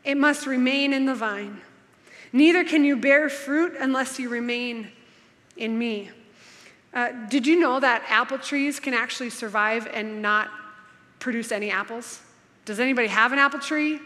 it 0.05 0.15
must 0.15 0.47
remain 0.47 0.95
in 0.95 1.05
the 1.05 1.15
vine. 1.15 1.61
Neither 2.33 2.65
can 2.65 2.83
you 2.83 2.97
bear 2.97 3.29
fruit 3.29 3.75
unless 3.79 4.19
you 4.19 4.31
remain 4.31 4.91
in 5.59 5.79
me. 5.79 6.13
Uh, 6.95 7.11
did 7.29 7.47
you 7.47 7.61
know 7.61 7.79
that 7.79 8.03
apple 8.09 8.39
trees 8.39 8.81
can 8.81 8.95
actually 8.95 9.29
survive 9.29 9.87
and 9.93 10.23
not 10.23 10.49
produce 11.19 11.53
any 11.53 11.71
apples? 11.71 12.23
Does 12.65 12.81
anybody 12.81 13.09
have 13.09 13.35
an 13.35 13.39
apple 13.39 13.61
tree 13.61 14.01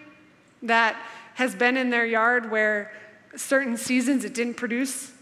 that 0.63 0.97
has 1.35 1.55
been 1.55 1.77
in 1.77 1.91
their 1.91 2.07
yard 2.07 2.51
where 2.51 2.93
certain 3.37 3.77
seasons 3.77 4.25
it 4.25 4.35
didn't 4.35 4.55
produce 4.55 5.13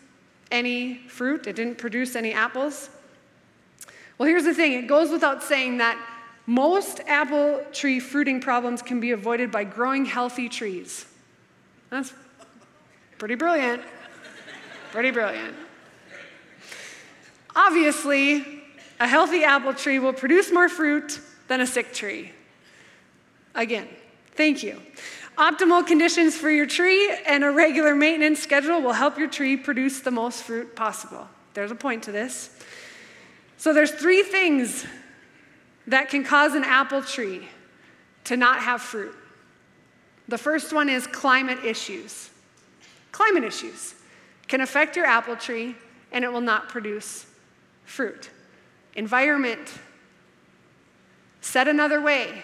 any 0.50 0.94
fruit, 1.08 1.46
it 1.46 1.56
didn't 1.56 1.78
produce 1.78 2.16
any 2.16 2.32
apples? 2.32 2.90
Well, 4.18 4.28
here's 4.28 4.44
the 4.44 4.54
thing 4.54 4.72
it 4.72 4.86
goes 4.86 5.10
without 5.10 5.42
saying 5.42 5.78
that 5.78 5.98
most 6.46 7.00
apple 7.06 7.64
tree 7.72 8.00
fruiting 8.00 8.40
problems 8.40 8.80
can 8.80 9.00
be 9.00 9.10
avoided 9.10 9.50
by 9.50 9.64
growing 9.64 10.04
healthy 10.04 10.48
trees. 10.48 11.04
That's 11.90 12.14
pretty 13.18 13.34
brilliant. 13.34 13.82
Pretty 14.92 15.10
brilliant. 15.10 15.54
Obviously, 17.54 18.62
a 19.00 19.08
healthy 19.08 19.44
apple 19.44 19.74
tree 19.74 19.98
will 19.98 20.12
produce 20.12 20.52
more 20.52 20.68
fruit 20.68 21.20
than 21.48 21.60
a 21.60 21.66
sick 21.66 21.92
tree. 21.92 22.32
Again, 23.54 23.88
thank 24.34 24.62
you. 24.62 24.80
Optimal 25.36 25.86
conditions 25.86 26.34
for 26.34 26.50
your 26.50 26.66
tree 26.66 27.14
and 27.26 27.44
a 27.44 27.50
regular 27.50 27.94
maintenance 27.94 28.40
schedule 28.40 28.80
will 28.80 28.94
help 28.94 29.18
your 29.18 29.28
tree 29.28 29.56
produce 29.56 30.00
the 30.00 30.10
most 30.10 30.44
fruit 30.44 30.74
possible. 30.74 31.28
There's 31.52 31.70
a 31.70 31.74
point 31.74 32.04
to 32.04 32.12
this. 32.12 32.58
So 33.58 33.74
there's 33.74 33.90
three 33.90 34.22
things 34.22 34.86
that 35.86 36.08
can 36.08 36.24
cause 36.24 36.54
an 36.54 36.64
apple 36.64 37.02
tree 37.02 37.48
to 38.24 38.36
not 38.36 38.60
have 38.60 38.80
fruit. 38.80 39.14
The 40.28 40.38
first 40.38 40.72
one 40.72 40.88
is 40.88 41.06
climate 41.06 41.64
issues. 41.64 42.30
Climate 43.12 43.44
issues 43.44 43.94
can 44.48 44.62
affect 44.62 44.96
your 44.96 45.06
apple 45.06 45.36
tree 45.36 45.76
and 46.12 46.24
it 46.24 46.32
will 46.32 46.40
not 46.40 46.68
produce 46.68 47.26
fruit. 47.84 48.30
Environment. 48.94 49.68
Said 51.42 51.68
another 51.68 52.00
way, 52.00 52.42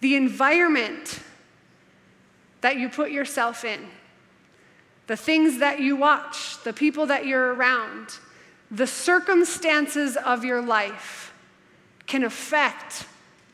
the 0.00 0.14
environment 0.14 1.20
that 2.60 2.76
you 2.76 2.88
put 2.88 3.10
yourself 3.10 3.64
in, 3.64 3.80
the 5.06 5.16
things 5.16 5.58
that 5.58 5.80
you 5.80 5.96
watch, 5.96 6.62
the 6.64 6.72
people 6.72 7.06
that 7.06 7.26
you're 7.26 7.54
around, 7.54 8.18
the 8.70 8.86
circumstances 8.86 10.16
of 10.16 10.44
your 10.44 10.60
life 10.60 11.32
can 12.06 12.24
affect 12.24 13.06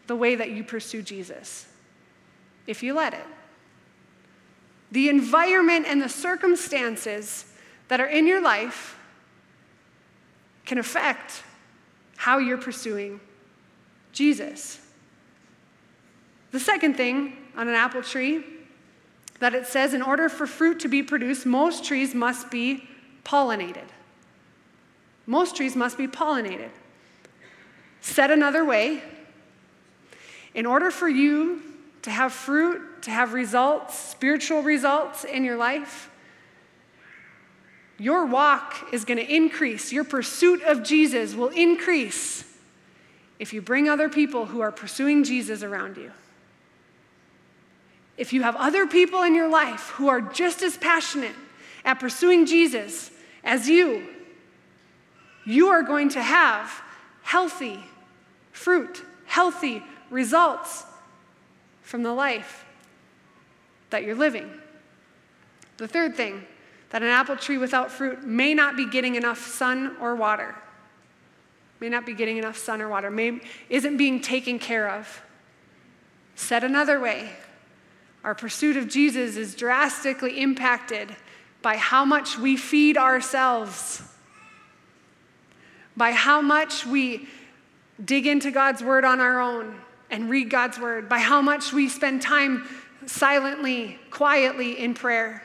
the 0.06 0.16
way 0.16 0.34
that 0.34 0.50
you 0.50 0.64
pursue 0.64 1.02
Jesus 1.02 1.66
if 2.66 2.82
you 2.82 2.94
let 2.94 3.14
it. 3.14 3.26
The 4.90 5.08
environment 5.08 5.86
and 5.88 6.00
the 6.00 6.08
circumstances 6.08 7.46
that 7.88 8.00
are 8.00 8.06
in 8.06 8.26
your 8.26 8.40
life 8.40 8.98
can 10.64 10.78
affect 10.78 11.42
how 12.16 12.38
you're 12.38 12.58
pursuing 12.58 13.20
Jesus. 14.12 14.80
The 16.54 16.60
second 16.60 16.94
thing 16.96 17.36
on 17.56 17.66
an 17.66 17.74
apple 17.74 18.00
tree 18.00 18.44
that 19.40 19.56
it 19.56 19.66
says 19.66 19.92
in 19.92 20.02
order 20.02 20.28
for 20.28 20.46
fruit 20.46 20.78
to 20.78 20.88
be 20.88 21.02
produced, 21.02 21.44
most 21.44 21.84
trees 21.84 22.14
must 22.14 22.48
be 22.48 22.88
pollinated. 23.24 23.88
Most 25.26 25.56
trees 25.56 25.74
must 25.74 25.98
be 25.98 26.06
pollinated. 26.06 26.68
Said 28.00 28.30
another 28.30 28.64
way, 28.64 29.02
in 30.54 30.64
order 30.64 30.92
for 30.92 31.08
you 31.08 31.60
to 32.02 32.10
have 32.12 32.32
fruit, 32.32 33.02
to 33.02 33.10
have 33.10 33.32
results, 33.32 33.98
spiritual 33.98 34.62
results 34.62 35.24
in 35.24 35.42
your 35.42 35.56
life, 35.56 36.08
your 37.98 38.26
walk 38.26 38.76
is 38.92 39.04
going 39.04 39.18
to 39.18 39.28
increase. 39.28 39.92
Your 39.92 40.04
pursuit 40.04 40.62
of 40.62 40.84
Jesus 40.84 41.34
will 41.34 41.48
increase 41.48 42.44
if 43.40 43.52
you 43.52 43.60
bring 43.60 43.88
other 43.88 44.08
people 44.08 44.46
who 44.46 44.60
are 44.60 44.70
pursuing 44.70 45.24
Jesus 45.24 45.64
around 45.64 45.96
you. 45.96 46.12
If 48.16 48.32
you 48.32 48.42
have 48.42 48.56
other 48.56 48.86
people 48.86 49.22
in 49.22 49.34
your 49.34 49.48
life 49.48 49.90
who 49.90 50.08
are 50.08 50.20
just 50.20 50.62
as 50.62 50.76
passionate 50.76 51.34
at 51.84 52.00
pursuing 52.00 52.46
Jesus 52.46 53.10
as 53.42 53.68
you, 53.68 54.06
you 55.44 55.68
are 55.68 55.82
going 55.82 56.08
to 56.10 56.22
have 56.22 56.82
healthy 57.22 57.82
fruit, 58.52 59.02
healthy 59.26 59.82
results 60.10 60.84
from 61.82 62.02
the 62.02 62.12
life 62.12 62.64
that 63.90 64.04
you're 64.04 64.14
living. 64.14 64.50
The 65.76 65.88
third 65.88 66.14
thing 66.14 66.44
that 66.90 67.02
an 67.02 67.08
apple 67.08 67.36
tree 67.36 67.58
without 67.58 67.90
fruit 67.90 68.22
may 68.22 68.54
not 68.54 68.76
be 68.76 68.88
getting 68.88 69.16
enough 69.16 69.44
sun 69.44 69.96
or 70.00 70.14
water. 70.14 70.54
May 71.80 71.88
not 71.88 72.06
be 72.06 72.14
getting 72.14 72.38
enough 72.38 72.56
sun 72.56 72.80
or 72.80 72.88
water, 72.88 73.10
may, 73.10 73.40
isn't 73.68 73.96
being 73.96 74.20
taken 74.20 74.58
care 74.58 74.88
of. 74.88 75.22
Said 76.36 76.64
another 76.64 77.00
way, 77.00 77.30
our 78.24 78.34
pursuit 78.34 78.76
of 78.76 78.88
Jesus 78.88 79.36
is 79.36 79.54
drastically 79.54 80.40
impacted 80.40 81.14
by 81.62 81.76
how 81.76 82.04
much 82.04 82.36
we 82.38 82.56
feed 82.56 82.96
ourselves 82.96 84.02
by 85.96 86.12
how 86.12 86.40
much 86.40 86.86
we 86.86 87.28
dig 88.04 88.26
into 88.26 88.50
God's 88.50 88.82
word 88.82 89.04
on 89.04 89.20
our 89.20 89.40
own 89.40 89.76
and 90.10 90.28
read 90.28 90.50
God's 90.50 90.78
word, 90.78 91.08
by 91.08 91.18
how 91.18 91.40
much 91.40 91.72
we 91.72 91.88
spend 91.88 92.22
time 92.22 92.68
silently, 93.06 93.98
quietly 94.10 94.78
in 94.78 94.94
prayer 94.94 95.42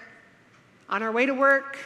on 0.90 1.04
our 1.04 1.12
way 1.12 1.26
to 1.26 1.34
work, 1.34 1.78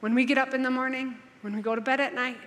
when 0.00 0.14
we 0.14 0.24
get 0.24 0.38
up 0.38 0.54
in 0.54 0.62
the 0.62 0.70
morning, 0.70 1.16
when 1.42 1.56
we 1.56 1.62
go 1.62 1.74
to 1.74 1.80
bed 1.80 2.00
at 2.00 2.14
night. 2.14 2.38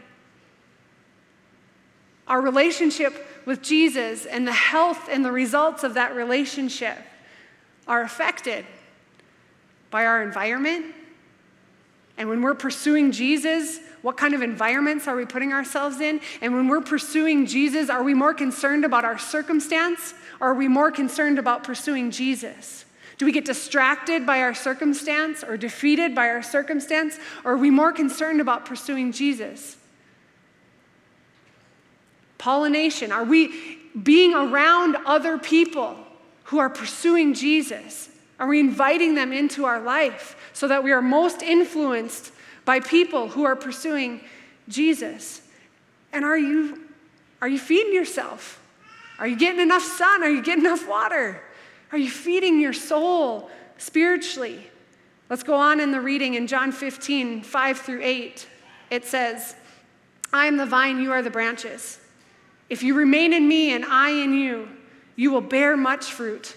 Our 2.28 2.42
relationship 2.42 3.27
with 3.48 3.62
Jesus 3.62 4.26
and 4.26 4.46
the 4.46 4.52
health 4.52 5.08
and 5.10 5.24
the 5.24 5.32
results 5.32 5.86
of 5.86 5.94
that 5.94 6.14
relationship 6.14 6.98
are 7.88 8.02
affected 8.02 8.66
by 9.90 10.06
our 10.06 10.22
environment. 10.22 10.94
And 12.18 12.28
when 12.28 12.42
we're 12.42 12.56
pursuing 12.56 13.14
Jesus, 13.14 13.80
what 14.02 14.18
kind 14.18 14.34
of 14.34 14.42
environments 14.42 15.08
are 15.08 15.16
we 15.16 15.26
putting 15.26 15.54
ourselves 15.54 16.02
in? 16.02 16.20
And 16.42 16.54
when 16.54 16.68
we're 16.68 16.82
pursuing 16.82 17.46
Jesus, 17.46 17.90
are 17.90 18.04
we 18.04 18.14
more 18.14 18.34
concerned 18.34 18.84
about 18.84 19.06
our 19.06 19.18
circumstance 19.18 20.14
or 20.42 20.50
are 20.50 20.54
we 20.54 20.68
more 20.68 20.92
concerned 20.92 21.40
about 21.40 21.64
pursuing 21.64 22.12
Jesus? 22.12 22.84
Do 23.18 23.26
we 23.26 23.32
get 23.32 23.46
distracted 23.46 24.26
by 24.26 24.42
our 24.42 24.54
circumstance 24.54 25.42
or 25.42 25.56
defeated 25.56 26.14
by 26.14 26.28
our 26.28 26.44
circumstance? 26.44 27.18
Or 27.46 27.54
are 27.54 27.58
we 27.58 27.70
more 27.70 27.94
concerned 27.94 28.42
about 28.42 28.66
pursuing 28.66 29.14
Jesus? 29.14 29.77
Pollination. 32.38 33.12
Are 33.12 33.24
we 33.24 33.78
being 34.02 34.34
around 34.34 34.96
other 35.06 35.38
people 35.38 35.98
who 36.46 36.60
are 36.60 36.70
pursuing 36.70 37.34
Jesus? 37.34 38.10
Are 38.40 38.48
we 38.48 38.60
inviting 38.60 39.16
them 39.16 39.34
into 39.34 39.66
our 39.66 39.80
life 39.80 40.36
so 40.54 40.68
that 40.68 40.84
we 40.84 40.92
are 40.92 41.02
most 41.02 41.42
influenced 41.42 42.32
by 42.68 42.82
people 42.82 43.30
who 43.30 43.46
are 43.46 43.56
pursuing 43.56 44.20
Jesus. 44.68 45.42
And 46.12 46.26
are 46.26 46.38
you, 46.38 46.82
are 47.42 47.48
you 47.48 47.58
feeding 47.58 47.94
yourself? 47.94 48.62
Are 49.20 49.28
you 49.28 49.38
getting 49.38 49.62
enough 49.62 49.84
sun? 49.84 50.22
Are 50.22 50.30
you 50.30 50.42
getting 50.42 50.66
enough 50.66 50.88
water? 50.88 51.42
Are 51.94 51.98
you 51.98 52.10
feeding 52.10 52.60
your 52.60 52.74
soul 52.74 53.50
spiritually? 53.78 54.68
Let's 55.30 55.44
go 55.44 55.56
on 55.56 55.80
in 55.80 55.92
the 55.92 56.02
reading 56.02 56.34
in 56.34 56.46
John 56.46 56.74
15, 56.74 57.42
5 57.42 57.78
through 57.78 58.02
8. 58.04 58.48
It 58.90 59.06
says, 59.06 59.56
I 60.34 60.48
am 60.48 60.58
the 60.58 60.66
vine, 60.66 61.02
you 61.02 61.14
are 61.14 61.22
the 61.22 61.30
branches. 61.30 62.02
If 62.70 62.84
you 62.84 62.94
remain 62.96 63.34
in 63.34 63.48
me 63.48 63.74
and 63.74 63.86
I 63.86 64.10
in 64.10 64.34
you, 64.34 64.68
you 65.16 65.32
will 65.32 65.42
bear 65.42 65.78
much 65.78 66.06
fruit. 66.06 66.56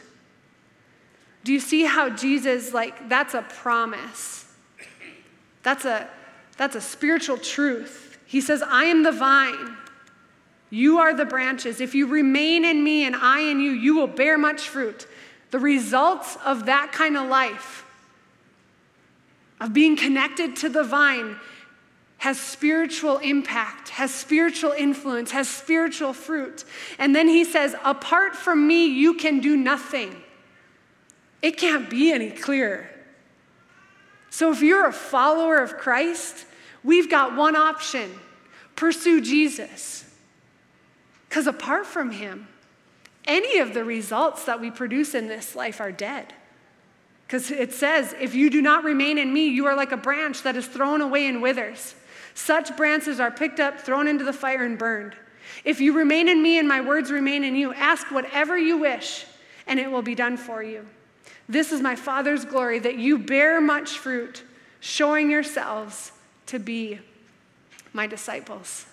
Do 1.45 1.53
you 1.53 1.61
see 1.61 1.85
how 1.85 2.11
Jesus, 2.11 2.75
like, 2.75 3.09
that's 3.09 3.35
a 3.35 3.43
promise? 3.43 4.53
That's 5.63 5.85
a, 5.85 6.09
that's 6.57 6.77
a 6.77 6.81
spiritual 6.81 7.39
truth. 7.39 8.19
He 8.27 8.41
says, 8.41 8.63
I 8.63 8.85
am 8.85 9.03
the 9.03 9.13
vine. 9.13 9.77
You 10.69 10.99
are 10.99 11.15
the 11.15 11.25
branches. 11.25 11.81
If 11.81 11.95
you 11.95 12.07
remain 12.07 12.65
in 12.65 12.85
me 12.85 13.05
and 13.05 13.17
I 13.17 13.41
in 13.41 13.61
you, 13.61 13.73
you 13.73 13.97
will 13.97 14.07
bear 14.07 14.39
much 14.39 14.69
fruit. 14.69 15.07
The 15.51 15.59
results 15.59 16.37
of 16.45 16.67
that 16.67 16.93
kind 16.93 17.17
of 17.17 17.29
life, 17.29 17.85
of 19.61 19.73
being 19.73 19.97
connected 19.97 20.57
to 20.57 20.69
the 20.69 20.85
vine, 20.85 21.37
has 22.21 22.39
spiritual 22.39 23.17
impact, 23.19 23.89
has 23.89 24.13
spiritual 24.13 24.73
influence, 24.73 25.31
has 25.31 25.49
spiritual 25.49 26.13
fruit. 26.13 26.65
And 26.99 27.17
then 27.17 27.27
he 27.29 27.45
says, 27.45 27.75
Apart 27.83 28.37
from 28.37 28.67
me, 28.67 28.87
you 28.89 29.15
can 29.15 29.41
do 29.41 29.57
nothing. 29.57 30.15
It 31.41 31.57
can't 31.57 31.89
be 31.89 32.13
any 32.13 32.31
clearer. 32.31 32.91
So 34.29 34.53
if 34.53 34.61
you're 34.61 34.87
a 34.87 34.93
follower 34.93 35.57
of 35.57 35.79
Christ, 35.79 36.45
we've 36.85 37.11
got 37.11 37.37
one 37.37 37.57
option 37.57 38.11
pursue 38.77 39.23
Jesus. 39.23 40.05
Because 41.29 41.47
apart 41.47 41.87
from 41.87 42.11
Him, 42.11 42.49
any 43.27 43.61
of 43.61 43.73
the 43.73 43.85
results 43.85 44.45
that 44.45 44.61
we 44.61 44.71
produce 44.71 45.15
in 45.15 45.27
this 45.27 45.57
life 45.57 45.81
are 45.81 45.93
dead. 45.93 46.35
Because 47.27 47.51
it 47.51 47.73
says, 47.73 48.15
if 48.21 48.35
you 48.35 48.51
do 48.51 48.61
not 48.61 48.85
remain 48.85 49.17
in 49.17 49.33
me, 49.33 49.49
you 49.49 49.67
are 49.67 49.77
like 49.77 49.93
a 49.93 49.97
branch 49.97 50.43
that 50.43 50.57
is 50.57 50.67
thrown 50.67 51.01
away 51.01 51.27
and 51.27 51.41
withers. 51.41 51.95
Such 52.41 52.75
branches 52.75 53.21
are 53.21 53.31
picked 53.31 53.61
up, 53.61 53.79
thrown 53.79 54.09
into 54.09 54.25
the 54.25 54.33
fire, 54.33 54.65
and 54.65 54.79
burned. 54.79 55.15
If 55.63 55.79
you 55.79 55.93
remain 55.93 56.27
in 56.27 56.43
me 56.43 56.59
and 56.59 56.67
my 56.67 56.81
words 56.81 57.13
remain 57.13 57.45
in 57.45 57.55
you, 57.55 57.75
ask 57.75 58.11
whatever 58.11 58.57
you 58.57 58.79
wish, 58.79 59.27
and 59.67 59.79
it 59.79 59.91
will 59.91 60.01
be 60.01 60.15
done 60.15 60.39
for 60.39 60.63
you. 60.63 60.87
This 61.51 61.71
is 61.71 61.83
my 61.83 61.95
Father's 61.95 62.47
glory, 62.47 62.79
that 62.79 62.97
you 62.97 63.19
bear 63.19 63.61
much 63.61 63.99
fruit, 63.99 64.43
showing 64.81 65.31
yourselves 65.31 66.13
to 66.47 66.59
be 66.59 66.99
my 67.93 68.07
disciples. 68.07 68.87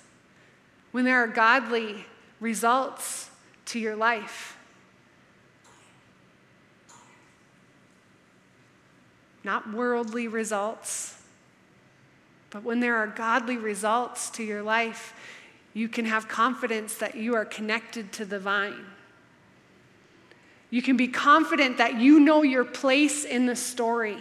When 0.91 1.05
there 1.05 1.23
are 1.23 1.27
godly 1.27 2.05
results 2.41 3.29
to 3.67 3.79
your 3.79 3.95
life, 3.95 4.57
not 9.45 9.71
worldly 9.71 10.27
results, 10.27 11.16
but 12.58 12.63
when 12.63 12.80
there 12.80 12.96
are 12.96 13.06
godly 13.06 13.56
results 13.56 14.32
to 14.32 14.43
your 14.43 14.63
life, 14.63 15.13
you 15.76 15.88
can 15.88 16.06
have 16.06 16.28
confidence 16.28 16.96
that 16.96 17.13
you 17.13 17.36
are 17.36 17.46
connected 17.46 18.12
to 18.13 18.26
the 18.26 18.39
vine. 18.39 18.84
You 20.72 20.82
can 20.82 20.98
be 20.98 21.08
confident 21.08 21.78
that 21.78 22.00
you 22.00 22.20
know 22.20 22.41
your 22.41 22.65
place 22.65 23.26
in 23.26 23.46
the 23.46 23.56
story. 23.56 24.17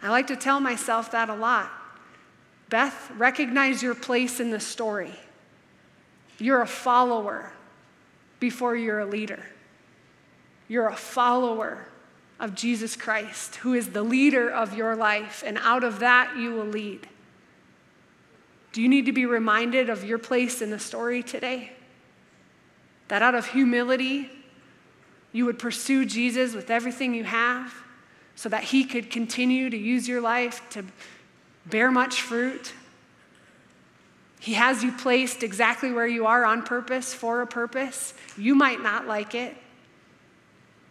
I 0.00 0.10
like 0.10 0.28
to 0.28 0.36
tell 0.36 0.60
myself 0.60 1.10
that 1.10 1.28
a 1.28 1.34
lot. 1.34 1.68
Beth, 2.68 3.10
recognize 3.16 3.82
your 3.82 3.96
place 3.96 4.38
in 4.38 4.52
the 4.52 4.60
story. 4.60 5.10
You're 6.38 6.62
a 6.62 6.66
follower 6.68 7.50
before 8.38 8.76
you're 8.76 9.00
a 9.00 9.06
leader. 9.06 9.44
You're 10.68 10.86
a 10.86 10.96
follower 10.96 11.88
of 12.40 12.54
Jesus 12.54 12.96
Christ, 12.96 13.56
who 13.56 13.74
is 13.74 13.88
the 13.88 14.02
leader 14.02 14.48
of 14.50 14.74
your 14.74 14.94
life, 14.94 15.42
and 15.44 15.58
out 15.58 15.82
of 15.82 15.98
that 16.00 16.36
you 16.36 16.52
will 16.52 16.66
lead. 16.66 17.08
Do 18.72 18.82
you 18.82 18.88
need 18.88 19.06
to 19.06 19.12
be 19.12 19.26
reminded 19.26 19.90
of 19.90 20.04
your 20.04 20.18
place 20.18 20.62
in 20.62 20.70
the 20.70 20.78
story 20.78 21.22
today? 21.22 21.72
That 23.08 23.22
out 23.22 23.34
of 23.34 23.46
humility, 23.46 24.30
you 25.32 25.46
would 25.46 25.58
pursue 25.58 26.04
Jesus 26.04 26.54
with 26.54 26.70
everything 26.70 27.14
you 27.14 27.24
have 27.24 27.74
so 28.36 28.48
that 28.48 28.64
he 28.64 28.84
could 28.84 29.10
continue 29.10 29.68
to 29.68 29.76
use 29.76 30.06
your 30.06 30.20
life 30.20 30.62
to 30.70 30.84
bear 31.66 31.90
much 31.90 32.22
fruit. 32.22 32.72
He 34.38 34.54
has 34.54 34.84
you 34.84 34.92
placed 34.92 35.42
exactly 35.42 35.90
where 35.90 36.06
you 36.06 36.26
are 36.26 36.44
on 36.44 36.62
purpose, 36.62 37.12
for 37.12 37.42
a 37.42 37.46
purpose. 37.46 38.14
You 38.36 38.54
might 38.54 38.80
not 38.80 39.08
like 39.08 39.34
it, 39.34 39.56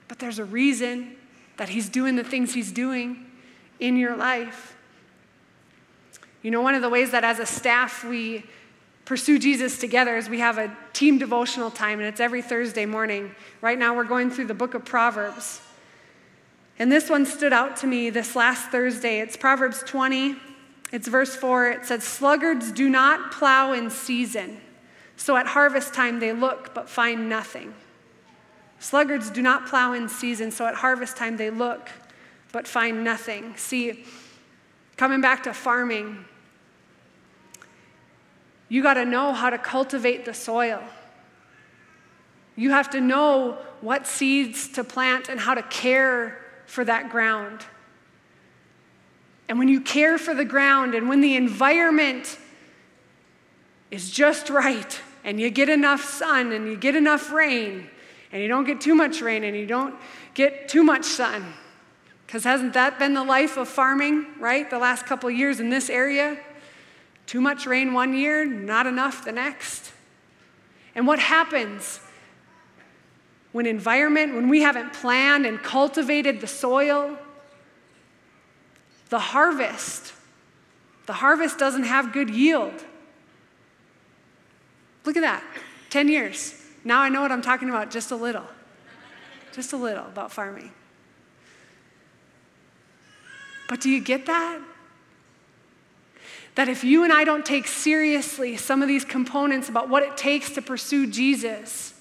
but 0.09 0.19
there's 0.19 0.39
a 0.39 0.45
reason 0.45 1.15
that 1.57 1.69
He's 1.69 1.89
doing 1.89 2.15
the 2.15 2.23
things 2.23 2.53
He's 2.53 2.71
doing 2.71 3.25
in 3.79 3.97
your 3.97 4.15
life. 4.15 4.75
You 6.41 6.51
know, 6.51 6.61
one 6.61 6.75
of 6.75 6.81
the 6.81 6.89
ways 6.89 7.11
that 7.11 7.23
as 7.23 7.39
a 7.39 7.45
staff 7.45 8.03
we 8.03 8.45
pursue 9.05 9.39
Jesus 9.39 9.79
together 9.79 10.17
is 10.17 10.29
we 10.29 10.39
have 10.39 10.57
a 10.57 10.75
team 10.93 11.17
devotional 11.17 11.71
time, 11.71 11.99
and 11.99 12.07
it's 12.07 12.19
every 12.19 12.41
Thursday 12.41 12.85
morning. 12.85 13.33
Right 13.61 13.77
now, 13.77 13.95
we're 13.95 14.03
going 14.03 14.29
through 14.29 14.47
the 14.47 14.53
book 14.53 14.73
of 14.73 14.85
Proverbs. 14.85 15.61
And 16.79 16.91
this 16.91 17.09
one 17.09 17.25
stood 17.25 17.53
out 17.53 17.77
to 17.77 17.87
me 17.87 18.09
this 18.09 18.35
last 18.35 18.69
Thursday. 18.69 19.19
It's 19.19 19.35
Proverbs 19.35 19.81
20, 19.83 20.35
it's 20.91 21.07
verse 21.07 21.35
4. 21.35 21.69
It 21.69 21.85
says, 21.85 22.03
Sluggards 22.03 22.71
do 22.71 22.89
not 22.89 23.31
plow 23.31 23.71
in 23.71 23.89
season, 23.89 24.61
so 25.15 25.35
at 25.37 25.47
harvest 25.47 25.93
time 25.93 26.19
they 26.19 26.33
look 26.33 26.73
but 26.73 26.89
find 26.89 27.29
nothing. 27.29 27.73
Sluggards 28.79 29.29
do 29.31 29.41
not 29.41 29.67
plow 29.67 29.93
in 29.93 30.07
season, 30.07 30.51
so 30.51 30.65
at 30.65 30.75
harvest 30.75 31.17
time 31.17 31.37
they 31.37 31.49
look 31.49 31.89
but 32.51 32.67
find 32.67 33.03
nothing. 33.03 33.55
See, 33.57 34.05
coming 34.95 35.21
back 35.21 35.43
to 35.43 35.53
farming, 35.53 36.25
you 38.69 38.81
got 38.83 38.95
to 38.95 39.05
know 39.05 39.33
how 39.33 39.49
to 39.49 39.57
cultivate 39.57 40.25
the 40.25 40.33
soil. 40.33 40.81
You 42.55 42.71
have 42.71 42.89
to 42.91 43.01
know 43.01 43.57
what 43.81 44.07
seeds 44.07 44.69
to 44.69 44.83
plant 44.83 45.29
and 45.29 45.39
how 45.39 45.53
to 45.53 45.61
care 45.63 46.39
for 46.65 46.83
that 46.83 47.09
ground. 47.09 47.65
And 49.47 49.59
when 49.59 49.67
you 49.67 49.79
care 49.79 50.17
for 50.17 50.33
the 50.33 50.45
ground 50.45 50.95
and 50.95 51.07
when 51.07 51.21
the 51.21 51.35
environment 51.35 52.37
is 53.91 54.09
just 54.09 54.49
right 54.49 54.99
and 55.23 55.39
you 55.39 55.49
get 55.49 55.69
enough 55.69 56.03
sun 56.03 56.51
and 56.51 56.67
you 56.67 56.75
get 56.75 56.95
enough 56.95 57.31
rain 57.31 57.87
and 58.31 58.41
you 58.41 58.47
don't 58.47 58.65
get 58.65 58.81
too 58.81 58.95
much 58.95 59.21
rain 59.21 59.43
and 59.43 59.55
you 59.55 59.65
don't 59.65 59.95
get 60.33 60.67
too 60.69 60.83
much 60.83 61.05
sun, 61.05 61.53
because 62.25 62.43
hasn't 62.43 62.73
that 62.73 62.99
been 62.99 63.13
the 63.13 63.23
life 63.23 63.57
of 63.57 63.67
farming, 63.67 64.25
right? 64.39 64.69
The 64.69 64.79
last 64.79 65.05
couple 65.05 65.29
years 65.31 65.59
in 65.59 65.69
this 65.69 65.89
area? 65.89 66.37
Too 67.25 67.41
much 67.41 67.65
rain 67.65 67.93
one 67.93 68.13
year, 68.13 68.45
not 68.45 68.87
enough 68.87 69.25
the 69.25 69.31
next. 69.31 69.91
And 70.95 71.05
what 71.05 71.19
happens 71.19 71.99
when 73.51 73.65
environment, 73.65 74.35
when 74.35 74.49
we 74.49 74.61
haven't 74.61 74.93
planned 74.93 75.45
and 75.45 75.61
cultivated 75.61 76.41
the 76.41 76.47
soil, 76.47 77.17
the 79.09 79.19
harvest, 79.19 80.13
the 81.05 81.13
harvest 81.13 81.57
doesn't 81.57 81.83
have 81.83 82.11
good 82.11 82.29
yield. 82.29 82.83
Look 85.05 85.15
at 85.15 85.21
that 85.21 85.43
10 85.89 86.09
years. 86.09 86.56
Now 86.87 87.01
I 87.01 87.09
know 87.09 87.21
what 87.21 87.33
I'm 87.33 87.41
talking 87.41 87.67
about 87.67 87.91
just 87.91 88.11
a 88.11 88.15
little. 88.15 88.45
Just 89.51 89.73
a 89.73 89.77
little 89.77 90.05
about 90.05 90.31
farming. 90.31 90.71
But 93.67 93.81
do 93.81 93.89
you 93.89 93.99
get 93.99 94.25
that? 94.27 94.61
That 96.55 96.69
if 96.69 96.85
you 96.85 97.03
and 97.03 97.11
I 97.11 97.25
don't 97.25 97.45
take 97.45 97.67
seriously 97.67 98.55
some 98.55 98.81
of 98.81 98.87
these 98.87 99.03
components 99.03 99.67
about 99.67 99.89
what 99.89 100.01
it 100.01 100.15
takes 100.15 100.51
to 100.51 100.61
pursue 100.61 101.07
Jesus, 101.07 101.93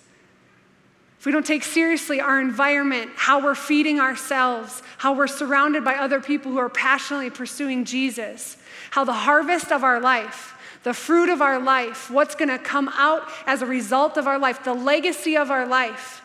if 1.18 1.26
we 1.26 1.32
don't 1.32 1.44
take 1.44 1.64
seriously 1.64 2.20
our 2.20 2.40
environment, 2.40 3.10
how 3.16 3.42
we're 3.42 3.56
feeding 3.56 3.98
ourselves, 3.98 4.84
how 4.98 5.14
we're 5.14 5.26
surrounded 5.26 5.84
by 5.84 5.96
other 5.96 6.20
people 6.20 6.52
who 6.52 6.58
are 6.58 6.68
passionately 6.68 7.30
pursuing 7.30 7.84
Jesus, 7.84 8.56
how 8.90 9.02
the 9.02 9.12
harvest 9.12 9.72
of 9.72 9.82
our 9.82 9.98
life, 9.98 10.55
the 10.86 10.94
fruit 10.94 11.28
of 11.28 11.42
our 11.42 11.58
life, 11.58 12.12
what's 12.12 12.36
going 12.36 12.48
to 12.48 12.60
come 12.60 12.88
out 12.94 13.28
as 13.44 13.60
a 13.60 13.66
result 13.66 14.16
of 14.16 14.28
our 14.28 14.38
life, 14.38 14.62
the 14.62 14.72
legacy 14.72 15.36
of 15.36 15.50
our 15.50 15.66
life, 15.66 16.22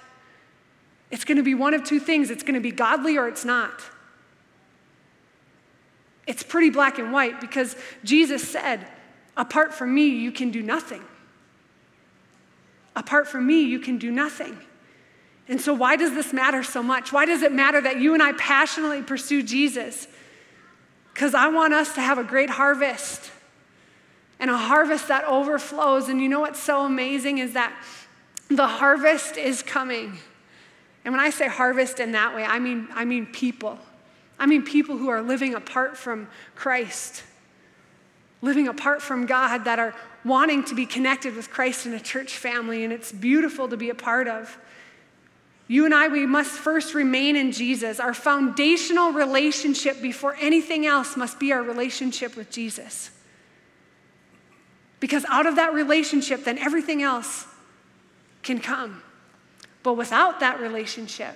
it's 1.09 1.25
going 1.25 1.37
to 1.37 1.43
be 1.43 1.55
one 1.55 1.73
of 1.73 1.83
two 1.83 1.99
things 1.99 2.29
it's 2.29 2.43
going 2.43 2.53
to 2.53 2.59
be 2.61 2.69
godly 2.69 3.17
or 3.17 3.27
it's 3.27 3.43
not. 3.43 3.81
It's 6.27 6.43
pretty 6.43 6.69
black 6.69 6.99
and 6.99 7.11
white 7.11 7.41
because 7.41 7.75
Jesus 8.03 8.47
said, 8.47 8.85
Apart 9.35 9.73
from 9.73 9.95
me, 9.95 10.09
you 10.09 10.31
can 10.31 10.51
do 10.51 10.61
nothing. 10.61 11.01
Apart 12.95 13.27
from 13.27 13.47
me, 13.47 13.61
you 13.63 13.79
can 13.79 13.97
do 13.97 14.11
nothing. 14.11 14.55
And 15.47 15.59
so, 15.59 15.73
why 15.73 15.95
does 15.95 16.13
this 16.13 16.33
matter 16.33 16.61
so 16.61 16.83
much? 16.83 17.11
Why 17.11 17.25
does 17.25 17.41
it 17.41 17.51
matter 17.51 17.81
that 17.81 17.99
you 17.99 18.13
and 18.13 18.21
I 18.21 18.33
passionately 18.33 19.01
pursue 19.01 19.41
Jesus? 19.41 20.07
Because 21.15 21.33
I 21.33 21.47
want 21.47 21.73
us 21.73 21.95
to 21.95 22.01
have 22.01 22.19
a 22.19 22.23
great 22.23 22.51
harvest 22.51 23.31
and 24.41 24.49
a 24.49 24.57
harvest 24.57 25.07
that 25.07 25.23
overflows. 25.25 26.09
And 26.09 26.19
you 26.19 26.27
know 26.27 26.41
what's 26.41 26.61
so 26.61 26.83
amazing 26.83 27.37
is 27.37 27.53
that 27.53 27.73
the 28.49 28.67
harvest 28.67 29.37
is 29.37 29.61
coming. 29.61 30.17
And 31.05 31.13
when 31.13 31.21
I 31.21 31.29
say 31.29 31.47
harvest 31.47 31.99
in 31.99 32.11
that 32.13 32.35
way, 32.35 32.43
I 32.43 32.59
mean, 32.59 32.87
I 32.93 33.05
mean 33.05 33.27
people. 33.27 33.79
I 34.39 34.47
mean 34.47 34.63
people 34.63 34.97
who 34.97 35.09
are 35.09 35.21
living 35.21 35.53
apart 35.53 35.95
from 35.95 36.27
Christ, 36.55 37.23
living 38.41 38.67
apart 38.67 39.03
from 39.03 39.27
God, 39.27 39.65
that 39.65 39.77
are 39.77 39.93
wanting 40.25 40.63
to 40.65 40.75
be 40.75 40.87
connected 40.87 41.35
with 41.35 41.51
Christ 41.51 41.85
in 41.85 41.93
a 41.93 41.99
church 41.99 42.35
family, 42.35 42.83
and 42.83 42.91
it's 42.91 43.11
beautiful 43.11 43.69
to 43.69 43.77
be 43.77 43.91
a 43.91 43.95
part 43.95 44.27
of. 44.27 44.57
You 45.67 45.85
and 45.85 45.93
I, 45.93 46.07
we 46.07 46.25
must 46.25 46.51
first 46.51 46.95
remain 46.95 47.35
in 47.35 47.51
Jesus. 47.51 47.99
Our 47.99 48.15
foundational 48.15 49.11
relationship 49.13 50.01
before 50.01 50.35
anything 50.41 50.87
else 50.87 51.15
must 51.15 51.39
be 51.39 51.53
our 51.53 51.61
relationship 51.61 52.35
with 52.35 52.49
Jesus. 52.49 53.11
Because 55.01 55.25
out 55.25 55.47
of 55.47 55.57
that 55.57 55.73
relationship, 55.73 56.45
then 56.45 56.57
everything 56.59 57.01
else 57.01 57.45
can 58.43 58.59
come. 58.59 59.01
But 59.83 59.93
without 59.93 60.39
that 60.39 60.61
relationship, 60.61 61.35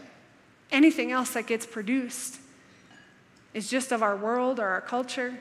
anything 0.71 1.11
else 1.11 1.31
that 1.31 1.47
gets 1.47 1.65
produced 1.65 2.37
is 3.53 3.69
just 3.69 3.91
of 3.91 4.03
our 4.03 4.15
world 4.15 4.59
or 4.59 4.67
our 4.67 4.81
culture, 4.81 5.39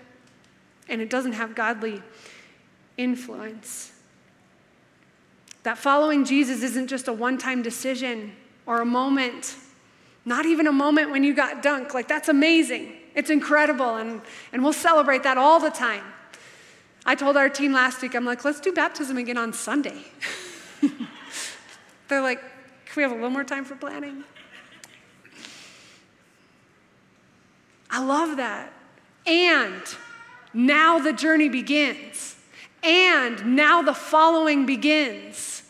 and 0.89 1.01
it 1.01 1.11
doesn't 1.11 1.35
have 1.35 1.55
godly 1.55 2.03
influence. 2.97 3.93
That 5.65 5.77
following 5.77 6.25
Jesus 6.25 6.63
isn't 6.63 6.89
just 6.89 7.09
a 7.09 7.13
one 7.13 7.37
time 7.37 7.61
decision 7.61 8.33
or 8.65 8.81
a 8.81 8.87
moment, 8.87 9.55
not 10.25 10.47
even 10.47 10.67
a 10.67 10.73
moment 10.73 11.11
when 11.11 11.25
you 11.25 11.35
got 11.35 11.63
dunked. 11.63 11.93
Like, 11.93 12.09
that's 12.09 12.31
amazing. 12.31 12.97
It's 13.15 13.29
incredible, 13.29 13.97
and, 13.97 14.23
and 14.51 14.63
we'll 14.63 14.73
celebrate 14.73 15.25
that 15.25 15.37
all 15.37 15.61
the 15.61 15.71
time. 15.71 16.05
I 17.07 17.15
told 17.15 17.37
our 17.37 17.49
team 17.49 17.73
last 17.73 18.01
week, 18.01 18.15
I'm 18.15 18.25
like, 18.25 18.45
let's 18.45 18.61
do 18.61 18.73
baptism 18.73 19.19
again 19.19 19.37
on 19.37 19.53
Sunday. 19.53 20.03
They're 22.09 22.23
like, 22.23 22.41
can 22.41 22.97
we 22.97 23.03
have 23.03 23.13
a 23.13 23.15
little 23.15 23.31
more 23.31 23.45
time 23.45 23.65
for 23.65 23.75
planning? 23.75 24.25
I 27.91 28.03
love 28.03 28.39
that. 28.39 28.73
And 29.27 29.83
now 30.53 30.99
the 30.99 31.13
journey 31.13 31.49
begins. 31.49 32.37
And 32.83 33.57
now 33.57 33.83
the 33.83 33.95
following 33.95 34.67
begins. 34.67 35.63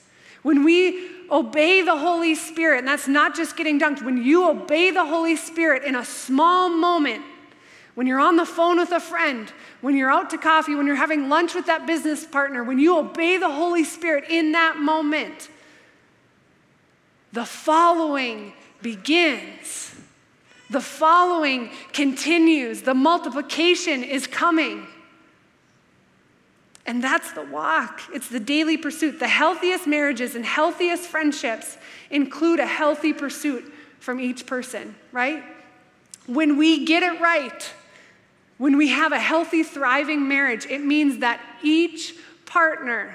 When 0.43 0.65
we 0.65 1.11
obey 1.31 1.83
the 1.83 1.97
Holy 1.97 2.35
Spirit, 2.35 2.79
and 2.81 2.89
that's 2.89 3.09
not 3.09 3.35
just 3.35 3.57
getting 3.57 3.81
dunked, 3.81 4.05
when 4.05 4.23
you 4.23 4.49
obey 4.49 4.91
the 4.91 5.05
Holy 5.05 5.37
Spirit 5.37 5.85
in 5.85 5.97
a 5.97 6.05
small 6.05 6.69
moment, 6.69 7.23
when 7.95 8.07
you're 8.07 8.21
on 8.21 8.37
the 8.37 8.47
phone 8.47 8.79
with 8.79 8.91
a 8.91 9.01
friend, 9.01 9.53
when 9.81 9.97
you're 9.97 10.11
out 10.11 10.31
to 10.31 10.39
coffee, 10.39 10.75
when 10.75 10.87
you're 10.87 10.97
having 10.97 11.29
lunch 11.29 11.55
with 11.55 11.67
that 11.67 11.87
business 11.87 12.25
partner, 12.25 12.65
when 12.65 12.79
you 12.79 12.99
obey 12.99 13.37
the 13.37 13.51
Holy 13.51 13.85
Spirit 13.85 14.25
in 14.29 14.53
that 14.53 14.77
moment, 14.77 15.49
the 17.33 17.45
following 17.45 18.53
begins. 18.83 19.95
The 20.71 20.81
following 20.81 21.71
continues. 21.93 22.83
The 22.83 22.95
multiplication 22.95 24.03
is 24.03 24.27
coming. 24.27 24.87
And 26.87 27.03
that's 27.03 27.33
the 27.33 27.43
walk. 27.43 28.03
It's 28.13 28.29
the 28.29 28.41
daily 28.41 28.77
pursuit. 28.77 29.19
The 29.19 29.29
healthiest 29.29 29.87
marriages 29.87 30.35
and 30.35 30.45
healthiest 30.45 31.05
friendships 31.05 31.79
include 32.11 32.61
a 32.61 32.67
healthy 32.67 33.13
pursuit 33.13 33.73
from 34.01 34.21
each 34.21 34.47
person, 34.47 34.95
right? 35.13 35.43
When 36.27 36.57
we 36.57 36.85
get 36.85 37.03
it 37.03 37.21
right, 37.21 37.73
when 38.65 38.79
we 38.79 38.89
have 38.89 39.13
a 39.13 39.21
healthy, 39.21 39.63
thriving 39.63 40.27
marriage, 40.27 40.65
it 40.65 40.83
means 40.83 41.19
that 41.19 41.39
each 41.63 42.15
partner, 42.47 43.15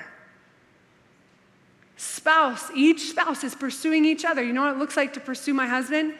spouse, 1.97 2.69
each 2.75 3.09
spouse 3.09 3.43
is 3.43 3.55
pursuing 3.55 4.05
each 4.05 4.23
other. 4.23 4.43
You 4.43 4.53
know 4.53 4.65
what 4.65 4.75
it 4.75 4.77
looks 4.77 4.95
like 4.95 5.13
to 5.13 5.19
pursue 5.19 5.55
my 5.55 5.65
husband? 5.65 6.13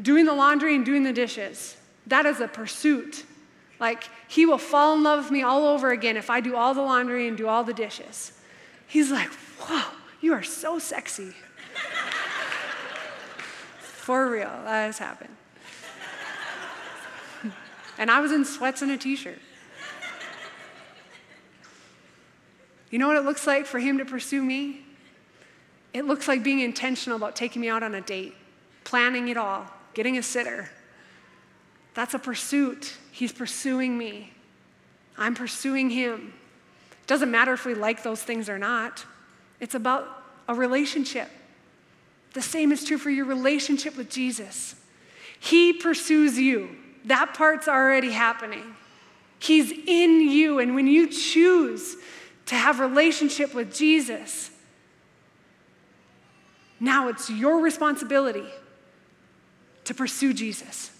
Doing 0.00 0.24
the 0.24 0.32
laundry 0.32 0.74
and 0.74 0.82
doing 0.82 1.02
the 1.02 1.12
dishes. 1.12 1.76
That 2.06 2.24
is 2.24 2.40
a 2.40 2.48
pursuit. 2.48 3.26
Like, 3.78 4.04
he 4.28 4.46
will 4.46 4.56
fall 4.56 4.94
in 4.94 5.02
love 5.02 5.24
with 5.24 5.30
me 5.30 5.42
all 5.42 5.66
over 5.66 5.90
again 5.90 6.16
if 6.16 6.30
I 6.30 6.40
do 6.40 6.56
all 6.56 6.72
the 6.72 6.80
laundry 6.80 7.28
and 7.28 7.36
do 7.36 7.48
all 7.48 7.62
the 7.62 7.74
dishes. 7.74 8.32
He's 8.86 9.10
like, 9.10 9.28
whoa, 9.58 9.90
you 10.22 10.32
are 10.32 10.42
so 10.42 10.78
sexy. 10.78 11.32
For 13.78 14.30
real, 14.30 14.48
that 14.64 14.86
has 14.86 14.96
happened. 14.96 15.36
And 18.00 18.10
I 18.10 18.20
was 18.20 18.32
in 18.32 18.46
sweats 18.46 18.80
and 18.80 18.90
a 18.90 18.96
t 18.96 19.14
shirt. 19.14 19.38
You 22.90 22.98
know 22.98 23.06
what 23.06 23.18
it 23.18 23.24
looks 23.24 23.46
like 23.46 23.66
for 23.66 23.78
him 23.78 23.98
to 23.98 24.06
pursue 24.06 24.42
me? 24.42 24.80
It 25.92 26.06
looks 26.06 26.26
like 26.26 26.42
being 26.42 26.60
intentional 26.60 27.16
about 27.16 27.36
taking 27.36 27.60
me 27.60 27.68
out 27.68 27.82
on 27.82 27.94
a 27.94 28.00
date, 28.00 28.34
planning 28.84 29.28
it 29.28 29.36
all, 29.36 29.66
getting 29.92 30.16
a 30.16 30.22
sitter. 30.22 30.70
That's 31.92 32.14
a 32.14 32.18
pursuit. 32.18 32.96
He's 33.12 33.32
pursuing 33.32 33.98
me. 33.98 34.32
I'm 35.18 35.34
pursuing 35.34 35.90
him. 35.90 36.32
It 37.02 37.06
doesn't 37.06 37.30
matter 37.30 37.52
if 37.52 37.66
we 37.66 37.74
like 37.74 38.02
those 38.02 38.22
things 38.22 38.48
or 38.48 38.58
not, 38.58 39.04
it's 39.60 39.74
about 39.74 40.24
a 40.48 40.54
relationship. 40.54 41.28
The 42.32 42.40
same 42.40 42.72
is 42.72 42.82
true 42.82 42.96
for 42.96 43.10
your 43.10 43.26
relationship 43.26 43.96
with 43.96 44.08
Jesus. 44.08 44.74
He 45.38 45.74
pursues 45.74 46.38
you. 46.38 46.70
That 47.06 47.34
part's 47.34 47.68
already 47.68 48.10
happening. 48.10 48.76
He's 49.38 49.72
in 49.72 50.20
you 50.20 50.58
and 50.58 50.74
when 50.74 50.86
you 50.86 51.08
choose 51.08 51.96
to 52.46 52.54
have 52.54 52.80
relationship 52.80 53.54
with 53.54 53.74
Jesus, 53.74 54.50
now 56.78 57.08
it's 57.08 57.30
your 57.30 57.60
responsibility 57.60 58.46
to 59.84 59.94
pursue 59.94 60.32
Jesus. 60.32 60.90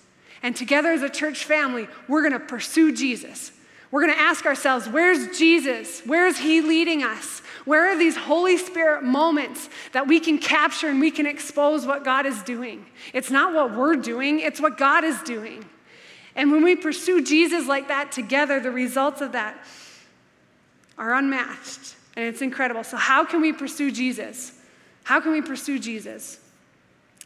And 0.42 0.56
together 0.56 0.90
as 0.90 1.02
a 1.02 1.08
church 1.08 1.44
family, 1.44 1.88
we're 2.08 2.22
going 2.22 2.32
to 2.32 2.40
pursue 2.40 2.92
Jesus. 2.92 3.52
We're 3.90 4.02
going 4.02 4.14
to 4.14 4.20
ask 4.20 4.46
ourselves, 4.46 4.88
where's 4.88 5.36
Jesus? 5.36 6.02
Where's 6.06 6.38
he 6.38 6.60
leading 6.60 7.02
us? 7.02 7.42
Where 7.64 7.90
are 7.90 7.98
these 7.98 8.16
Holy 8.16 8.56
Spirit 8.56 9.02
moments 9.02 9.68
that 9.92 10.06
we 10.06 10.20
can 10.20 10.38
capture 10.38 10.88
and 10.88 11.00
we 11.00 11.10
can 11.10 11.26
expose 11.26 11.86
what 11.86 12.04
God 12.04 12.24
is 12.24 12.42
doing? 12.42 12.86
It's 13.12 13.30
not 13.30 13.52
what 13.52 13.76
we're 13.76 13.96
doing, 13.96 14.40
it's 14.40 14.60
what 14.60 14.78
God 14.78 15.04
is 15.04 15.20
doing. 15.22 15.64
And 16.34 16.52
when 16.52 16.62
we 16.62 16.76
pursue 16.76 17.22
Jesus 17.22 17.66
like 17.66 17.88
that 17.88 18.12
together, 18.12 18.60
the 18.60 18.70
results 18.70 19.20
of 19.20 19.32
that 19.32 19.64
are 20.98 21.14
unmatched. 21.14 21.96
And 22.16 22.24
it's 22.24 22.42
incredible. 22.42 22.84
So, 22.84 22.96
how 22.96 23.24
can 23.24 23.40
we 23.40 23.52
pursue 23.52 23.90
Jesus? 23.90 24.52
How 25.04 25.20
can 25.20 25.32
we 25.32 25.42
pursue 25.42 25.78
Jesus? 25.78 26.38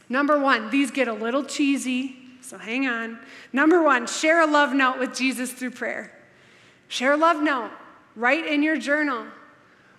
Number 0.09 0.39
one, 0.39 0.71
these 0.71 0.91
get 0.91 1.09
a 1.09 1.13
little 1.13 1.45
cheesy, 1.45 2.17
so 2.41 2.59
hang 2.59 2.87
on. 2.87 3.19
Number 3.53 3.83
one, 3.83 4.07
share 4.07 4.43
a 4.43 4.47
love 4.47 4.75
note 4.75 4.99
with 4.99 5.15
Jesus 5.15 5.53
through 5.53 5.73
prayer. 5.73 6.13
Share 6.89 7.13
a 7.13 7.17
love 7.17 7.43
note. 7.43 7.71
Write 8.15 8.47
in 8.47 8.63
your 8.63 8.77
journal. 8.77 9.27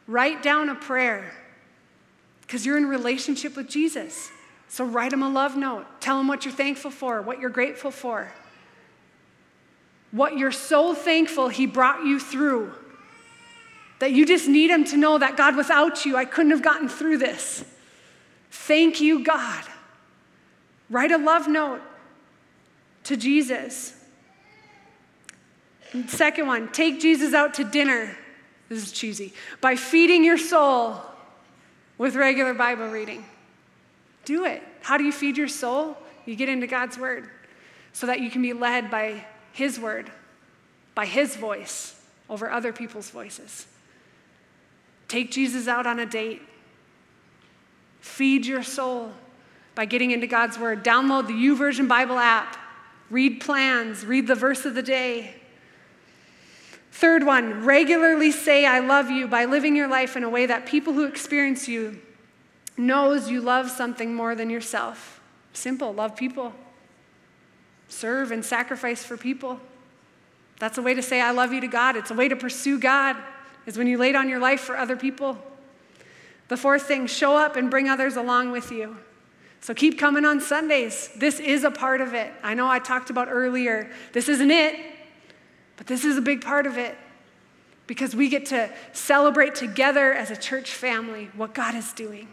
Write 0.08 0.44
down 0.44 0.70
a 0.70 0.76
prayer 0.76 1.34
because 2.42 2.66
you're 2.66 2.78
in 2.78 2.86
relationship 2.86 3.56
with 3.56 3.68
Jesus. 3.68 4.30
So 4.68 4.86
write 4.86 5.12
him 5.12 5.24
a 5.24 5.30
love 5.30 5.58
note. 5.58 5.86
Tell 6.00 6.20
him 6.20 6.28
what 6.28 6.46
you're 6.46 6.54
thankful 6.54 6.92
for, 6.92 7.22
what 7.22 7.40
you're 7.40 7.50
grateful 7.50 7.92
for, 7.92 8.32
what 10.16 10.38
you're 10.38 10.52
so 10.52 10.96
thankful 10.96 11.50
he 11.50 11.66
brought 11.66 12.06
you 12.06 12.22
through. 12.22 12.72
That 14.00 14.14
you 14.14 14.26
just 14.26 14.48
need 14.48 14.70
him 14.70 14.86
to 14.86 14.98
know 14.98 15.18
that 15.18 15.36
God, 15.36 15.58
without 15.58 16.06
you, 16.06 16.16
I 16.16 16.24
couldn't 16.24 16.52
have 16.52 16.62
gotten 16.62 16.88
through 16.88 17.18
this. 17.18 17.66
Thank 18.50 19.02
you, 19.02 19.26
God. 19.26 19.66
Write 20.90 21.12
a 21.12 21.18
love 21.18 21.50
note 21.50 21.82
to 23.04 23.18
Jesus. 23.18 23.94
Second 26.08 26.48
one, 26.48 26.72
take 26.72 27.02
Jesus 27.02 27.34
out 27.34 27.54
to 27.56 27.66
dinner. 27.66 28.16
This 28.70 28.84
is 28.84 28.92
cheesy. 28.94 29.34
By 29.60 29.76
feeding 29.76 30.24
your 30.24 30.38
soul 30.38 31.02
with 31.98 32.16
regular 32.16 32.54
Bible 32.54 32.88
reading. 32.88 33.26
Do 34.24 34.46
it. 34.46 34.64
How 34.82 34.98
do 34.98 35.04
you 35.04 35.12
feed 35.12 35.38
your 35.38 35.50
soul? 35.50 35.98
You 36.26 36.38
get 36.38 36.48
into 36.48 36.68
God's 36.68 36.98
Word 36.98 37.30
so 37.92 38.08
that 38.08 38.22
you 38.22 38.30
can 38.30 38.42
be 38.42 38.54
led 38.54 38.90
by 38.90 39.26
His 39.56 39.80
Word, 39.80 40.12
by 40.96 41.06
His 41.06 41.38
voice 41.38 41.96
over 42.30 42.52
other 42.52 42.74
people's 42.74 43.10
voices. 43.10 43.68
Take 45.08 45.32
Jesus 45.32 45.70
out 45.70 45.88
on 45.88 45.98
a 45.98 46.06
date. 46.06 46.42
Feed 48.02 48.46
your 48.46 48.64
soul 48.64 49.14
by 49.74 49.86
getting 49.86 50.12
into 50.12 50.28
God's 50.28 50.60
Word. 50.60 50.84
Download 50.84 51.28
the 51.28 51.34
YouVersion 51.34 51.88
Bible 51.88 52.20
app. 52.20 52.58
Read 53.10 53.40
plans. 53.40 54.06
Read 54.06 54.28
the 54.28 54.36
verse 54.36 54.66
of 54.66 54.76
the 54.76 54.84
day. 54.84 55.36
Third 56.92 57.26
one, 57.26 57.64
regularly 57.64 58.32
say 58.32 58.66
I 58.66 58.80
love 58.80 59.10
you 59.10 59.26
by 59.26 59.46
living 59.46 59.74
your 59.74 59.88
life 59.88 60.18
in 60.18 60.26
a 60.26 60.30
way 60.30 60.48
that 60.48 60.66
people 60.66 60.92
who 60.92 61.06
experience 61.06 61.66
you 61.70 62.02
knows 62.76 63.30
you 63.30 63.40
love 63.40 63.72
something 63.72 64.14
more 64.14 64.36
than 64.36 64.50
yourself. 64.50 65.22
Simple, 65.54 65.94
love 65.94 66.18
people. 66.18 66.54
Serve 67.88 68.32
and 68.32 68.44
sacrifice 68.44 69.04
for 69.04 69.18
people. 69.18 69.60
That's 70.60 70.78
a 70.78 70.82
way 70.82 70.94
to 70.94 71.02
say 71.02 71.22
I 71.22 71.32
love 71.32 71.54
you 71.54 71.62
to 71.62 71.68
God. 71.68 71.96
It's 71.96 72.12
a 72.12 72.16
way 72.16 72.28
to 72.28 72.36
pursue 72.36 72.80
God 72.80 73.18
is 73.66 73.78
when 73.78 73.88
you 73.88 73.98
lay 73.98 74.12
down 74.12 74.30
your 74.30 74.40
life 74.40 74.62
for 74.62 74.78
other 74.78 74.96
people. 74.96 75.38
The 76.48 76.58
fourth 76.58 76.84
thing, 76.84 77.08
show 77.08 77.36
up 77.36 77.56
and 77.56 77.72
bring 77.72 77.90
others 77.90 78.16
along 78.16 78.52
with 78.52 78.72
you. 78.72 78.98
So 79.62 79.74
keep 79.74 79.98
coming 79.98 80.26
on 80.26 80.40
Sundays. 80.40 81.10
This 81.16 81.40
is 81.40 81.64
a 81.64 81.72
part 81.72 82.00
of 82.00 82.14
it. 82.14 82.32
I 82.44 82.54
know 82.54 82.70
I 82.70 82.78
talked 82.78 83.10
about 83.10 83.28
earlier. 83.30 83.90
This 84.14 84.30
isn't 84.30 84.52
it, 84.52 84.76
but 85.78 85.88
this 85.88 86.06
is 86.06 86.18
a 86.18 86.22
big 86.22 86.42
part 86.42 86.68
of 86.68 86.78
it 86.78 86.96
because 87.88 88.16
we 88.16 88.30
get 88.30 88.48
to 88.48 88.70
celebrate 88.94 89.56
together 89.56 90.14
as 90.14 90.30
a 90.30 90.36
church 90.36 90.72
family 90.72 91.30
what 91.36 91.54
God 91.56 91.74
is 91.74 91.94
doing 91.94 92.28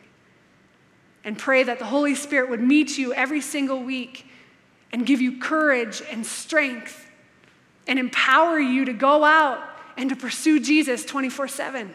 and 1.25 1.39
pray 1.39 1.63
that 1.63 1.79
the 1.79 1.87
Holy 1.87 2.15
Spirit 2.15 2.51
would 2.51 2.61
meet 2.61 2.99
you 2.99 3.15
every 3.15 3.41
single 3.41 3.83
week 3.83 4.27
and 4.93 5.07
give 5.07 5.21
you 5.21 5.39
courage 5.39 6.03
and 6.11 6.25
strength 6.25 7.11
and 7.87 7.99
empower 7.99 8.59
you 8.59 8.85
to 8.85 8.93
go 8.93 9.25
out 9.25 9.61
and 9.97 10.11
to 10.11 10.17
pursue 10.17 10.61
Jesus 10.61 11.05
24 11.05 11.49
7. 11.49 11.95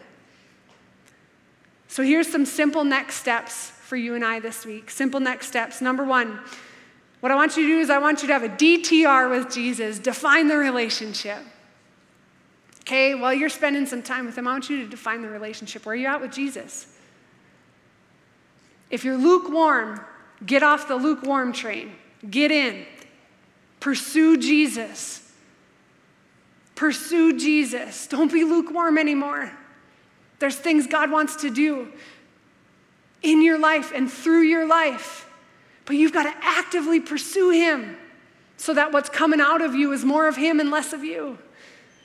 So 1.88 2.02
here's 2.02 2.30
some 2.30 2.44
simple 2.44 2.84
next 2.84 3.16
steps 3.16 3.70
for 3.70 3.96
you 3.96 4.14
and 4.14 4.24
I 4.24 4.40
this 4.40 4.66
week. 4.66 4.90
Simple 4.90 5.20
next 5.20 5.48
steps. 5.48 5.80
Number 5.80 6.04
one, 6.04 6.38
what 7.20 7.32
I 7.32 7.34
want 7.34 7.56
you 7.56 7.66
to 7.66 7.68
do 7.68 7.80
is 7.80 7.90
I 7.90 7.98
want 7.98 8.22
you 8.22 8.28
to 8.28 8.34
have 8.34 8.44
a 8.44 8.48
DTR 8.48 9.30
with 9.30 9.52
Jesus, 9.52 9.98
define 9.98 10.48
the 10.48 10.56
relationship. 10.56 11.38
Okay, 12.80 13.14
while 13.14 13.34
you're 13.34 13.48
spending 13.48 13.86
some 13.86 14.02
time 14.02 14.26
with 14.26 14.36
him, 14.36 14.46
I 14.46 14.52
want 14.52 14.70
you 14.70 14.82
to 14.82 14.88
define 14.88 15.22
the 15.22 15.28
relationship. 15.28 15.84
Where 15.84 15.94
are 15.94 15.96
you 15.96 16.06
at 16.06 16.20
with 16.20 16.32
Jesus? 16.32 16.86
If 18.90 19.04
you're 19.04 19.16
lukewarm, 19.16 20.00
get 20.46 20.62
off 20.62 20.88
the 20.88 20.96
lukewarm 20.96 21.52
train. 21.52 21.92
Get 22.28 22.50
in. 22.50 22.84
Pursue 23.80 24.36
Jesus. 24.38 25.22
Pursue 26.74 27.38
Jesus. 27.38 28.06
Don't 28.06 28.32
be 28.32 28.44
lukewarm 28.44 28.98
anymore. 28.98 29.52
There's 30.38 30.56
things 30.56 30.86
God 30.86 31.10
wants 31.10 31.36
to 31.36 31.50
do 31.50 31.92
in 33.22 33.42
your 33.42 33.58
life 33.58 33.92
and 33.94 34.10
through 34.10 34.42
your 34.42 34.66
life, 34.66 35.28
but 35.84 35.96
you've 35.96 36.12
got 36.12 36.24
to 36.24 36.34
actively 36.40 37.00
pursue 37.00 37.50
Him 37.50 37.96
so 38.56 38.74
that 38.74 38.92
what's 38.92 39.08
coming 39.08 39.40
out 39.40 39.60
of 39.60 39.74
you 39.74 39.92
is 39.92 40.04
more 40.04 40.28
of 40.28 40.36
Him 40.36 40.60
and 40.60 40.70
less 40.70 40.92
of 40.92 41.02
you. 41.02 41.38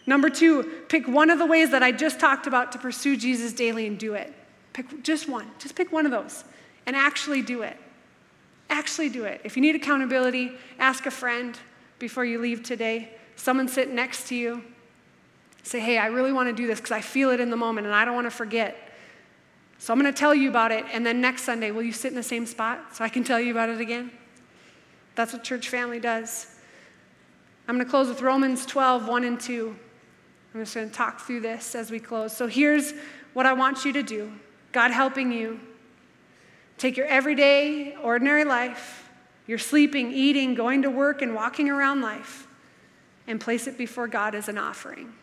Number 0.05 0.29
two, 0.29 0.63
pick 0.89 1.07
one 1.07 1.29
of 1.29 1.39
the 1.39 1.45
ways 1.45 1.71
that 1.71 1.83
I 1.83 1.91
just 1.91 2.19
talked 2.19 2.47
about 2.47 2.71
to 2.73 2.77
pursue 2.77 3.15
Jesus 3.15 3.53
daily 3.53 3.87
and 3.87 3.97
do 3.97 4.15
it. 4.15 4.33
Pick 4.73 5.03
just 5.03 5.29
one. 5.29 5.47
Just 5.59 5.75
pick 5.75 5.91
one 5.91 6.05
of 6.05 6.11
those 6.11 6.43
and 6.85 6.95
actually 6.95 7.41
do 7.41 7.61
it. 7.61 7.77
Actually 8.73 9.09
do 9.09 9.25
it. 9.25 9.39
If 9.43 9.55
you 9.55 9.61
need 9.61 9.75
accountability, 9.75 10.51
ask 10.79 11.05
a 11.05 11.11
friend 11.11 11.55
before 11.99 12.25
you 12.25 12.39
leave 12.39 12.63
today. 12.63 13.11
Someone 13.35 13.67
sit 13.67 13.93
next 13.93 14.27
to 14.29 14.35
you. 14.35 14.63
Say, 15.61 15.79
hey, 15.79 15.99
I 15.99 16.07
really 16.07 16.33
want 16.33 16.49
to 16.49 16.53
do 16.53 16.65
this 16.65 16.79
because 16.79 16.91
I 16.91 16.99
feel 17.01 17.29
it 17.29 17.39
in 17.39 17.51
the 17.51 17.55
moment 17.55 17.85
and 17.85 17.95
I 17.95 18.03
don't 18.03 18.15
want 18.15 18.25
to 18.25 18.31
forget. 18.31 18.75
So 19.77 19.93
I'm 19.93 19.99
going 19.99 20.11
to 20.11 20.17
tell 20.17 20.33
you 20.33 20.49
about 20.49 20.71
it, 20.71 20.85
and 20.91 21.05
then 21.05 21.21
next 21.21 21.43
Sunday, 21.43 21.69
will 21.69 21.83
you 21.83 21.91
sit 21.91 22.07
in 22.07 22.15
the 22.15 22.23
same 22.23 22.47
spot 22.47 22.95
so 22.95 23.03
I 23.03 23.09
can 23.09 23.23
tell 23.23 23.39
you 23.39 23.51
about 23.51 23.69
it 23.69 23.79
again? 23.79 24.09
That's 25.13 25.33
what 25.33 25.43
church 25.43 25.69
family 25.69 25.99
does. 25.99 26.47
I'm 27.67 27.75
going 27.75 27.85
to 27.85 27.89
close 27.89 28.07
with 28.07 28.21
Romans 28.21 28.65
12, 28.65 29.07
1 29.07 29.23
and 29.23 29.39
2. 29.39 29.75
I'm 30.55 30.61
just 30.61 30.73
going 30.73 30.89
to 30.89 30.95
talk 30.95 31.21
through 31.21 31.41
this 31.41 31.75
as 31.75 31.91
we 31.91 31.99
close. 31.99 32.35
So 32.35 32.47
here's 32.47 32.93
what 33.33 33.45
I 33.45 33.53
want 33.53 33.85
you 33.85 33.93
to 33.93 34.01
do 34.01 34.33
God 34.71 34.89
helping 34.89 35.31
you. 35.31 35.59
Take 36.83 36.97
your 36.97 37.05
everyday, 37.05 37.95
ordinary 37.95 38.43
life, 38.43 39.09
your 39.47 39.57
sleeping, 39.57 40.11
eating, 40.11 40.53
going 40.53 40.81
to 40.81 40.89
work, 40.89 41.21
and 41.21 41.33
walking 41.33 41.69
around 41.69 42.01
life, 42.01 42.45
and 43.25 43.39
place 43.39 43.67
it 43.67 43.77
before 43.77 44.05
God 44.09 44.35
as 44.35 44.49
an 44.49 44.57
offering. 44.57 45.13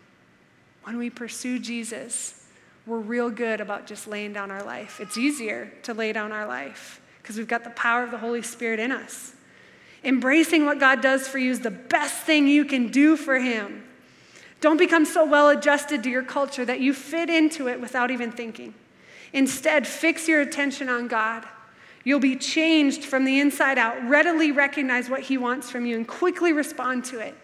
When 0.84 0.96
we 0.96 1.10
pursue 1.10 1.58
Jesus, 1.58 2.46
we're 2.86 3.00
real 3.00 3.28
good 3.28 3.60
about 3.60 3.86
just 3.86 4.08
laying 4.08 4.32
down 4.32 4.50
our 4.50 4.62
life. 4.62 5.00
It's 5.00 5.18
easier 5.18 5.70
to 5.82 5.92
lay 5.92 6.14
down 6.14 6.32
our 6.32 6.46
life 6.46 7.02
because 7.20 7.36
we've 7.36 7.46
got 7.46 7.64
the 7.64 7.68
power 7.68 8.02
of 8.02 8.10
the 8.10 8.16
Holy 8.16 8.40
Spirit 8.40 8.80
in 8.80 8.90
us. 8.90 9.34
Embracing 10.02 10.64
what 10.64 10.80
God 10.80 11.02
does 11.02 11.28
for 11.28 11.36
you 11.36 11.50
is 11.50 11.60
the 11.60 11.70
best 11.70 12.22
thing 12.22 12.48
you 12.48 12.64
can 12.64 12.88
do 12.88 13.18
for 13.18 13.38
Him. 13.38 13.84
Don't 14.62 14.78
become 14.78 15.04
so 15.04 15.26
well 15.26 15.50
adjusted 15.50 16.04
to 16.04 16.10
your 16.10 16.22
culture 16.22 16.64
that 16.64 16.80
you 16.80 16.94
fit 16.94 17.28
into 17.28 17.68
it 17.68 17.82
without 17.82 18.10
even 18.10 18.32
thinking. 18.32 18.72
Instead, 19.32 19.86
fix 19.86 20.26
your 20.26 20.40
attention 20.40 20.88
on 20.88 21.08
God. 21.08 21.46
You'll 22.04 22.20
be 22.20 22.36
changed 22.36 23.04
from 23.04 23.24
the 23.24 23.40
inside 23.40 23.78
out. 23.78 24.02
Readily 24.08 24.52
recognize 24.52 25.10
what 25.10 25.20
He 25.20 25.36
wants 25.36 25.70
from 25.70 25.86
you 25.86 25.96
and 25.96 26.08
quickly 26.08 26.52
respond 26.52 27.04
to 27.06 27.20
it. 27.20 27.36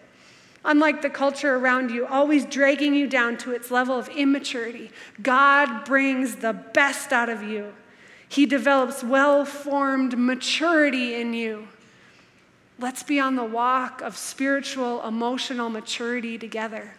Unlike 0.65 1.01
the 1.01 1.09
culture 1.09 1.55
around 1.55 1.91
you, 1.91 2.05
always 2.05 2.43
dragging 2.45 2.93
you 2.93 3.07
down 3.07 3.37
to 3.37 3.51
its 3.51 3.71
level 3.71 3.97
of 3.97 4.09
immaturity, 4.09 4.91
God 5.21 5.85
brings 5.85 6.37
the 6.37 6.53
best 6.53 7.13
out 7.13 7.29
of 7.29 7.43
you. 7.43 7.73
He 8.27 8.45
develops 8.45 9.03
well 9.03 9.45
formed 9.45 10.17
maturity 10.17 11.15
in 11.15 11.33
you. 11.33 11.67
Let's 12.79 13.01
be 13.01 13.19
on 13.19 13.35
the 13.35 13.43
walk 13.43 14.01
of 14.01 14.17
spiritual, 14.17 15.03
emotional 15.03 15.69
maturity 15.69 16.37
together. 16.37 16.95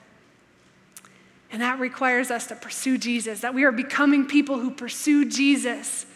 And 1.51 1.63
that 1.63 1.79
requires 1.79 2.31
us 2.31 2.47
to 2.49 2.55
pursue 2.55 2.99
Jesus, 2.99 3.41
that 3.41 3.55
we 3.55 3.65
are 3.65 3.73
becoming 3.73 4.27
people 4.27 4.59
who 4.59 4.71
pursue 4.71 5.25
Jesus 5.25 6.07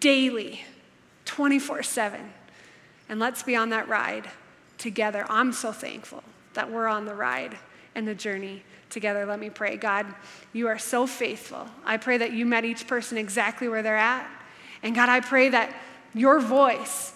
daily, 0.00 0.64
24 1.24 1.82
7. 1.82 2.20
And 3.08 3.20
let's 3.20 3.42
be 3.42 3.56
on 3.56 3.70
that 3.70 3.88
ride 3.88 4.30
together. 4.78 5.26
I'm 5.28 5.52
so 5.52 5.70
thankful 5.70 6.22
that 6.54 6.70
we're 6.70 6.88
on 6.88 7.04
the 7.04 7.14
ride 7.14 7.58
and 7.94 8.08
the 8.08 8.14
journey 8.14 8.62
together. 8.88 9.26
Let 9.26 9.38
me 9.38 9.50
pray. 9.50 9.76
God, 9.76 10.06
you 10.52 10.68
are 10.68 10.78
so 10.78 11.06
faithful. 11.06 11.66
I 11.84 11.96
pray 11.98 12.18
that 12.18 12.32
you 12.32 12.46
met 12.46 12.64
each 12.64 12.86
person 12.86 13.18
exactly 13.18 13.68
where 13.68 13.82
they're 13.82 13.96
at. 13.96 14.28
And 14.82 14.94
God, 14.94 15.08
I 15.08 15.20
pray 15.20 15.50
that 15.50 15.74
your 16.14 16.40
voice 16.40 17.12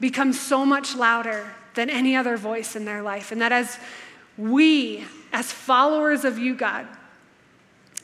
becomes 0.00 0.40
so 0.40 0.64
much 0.64 0.94
louder 0.94 1.50
than 1.74 1.90
any 1.90 2.16
other 2.16 2.36
voice 2.36 2.76
in 2.76 2.84
their 2.84 3.02
life. 3.02 3.32
And 3.32 3.40
that 3.40 3.52
as 3.52 3.78
we 4.36 5.04
as 5.32 5.52
followers 5.52 6.24
of 6.24 6.38
you, 6.38 6.54
God, 6.54 6.86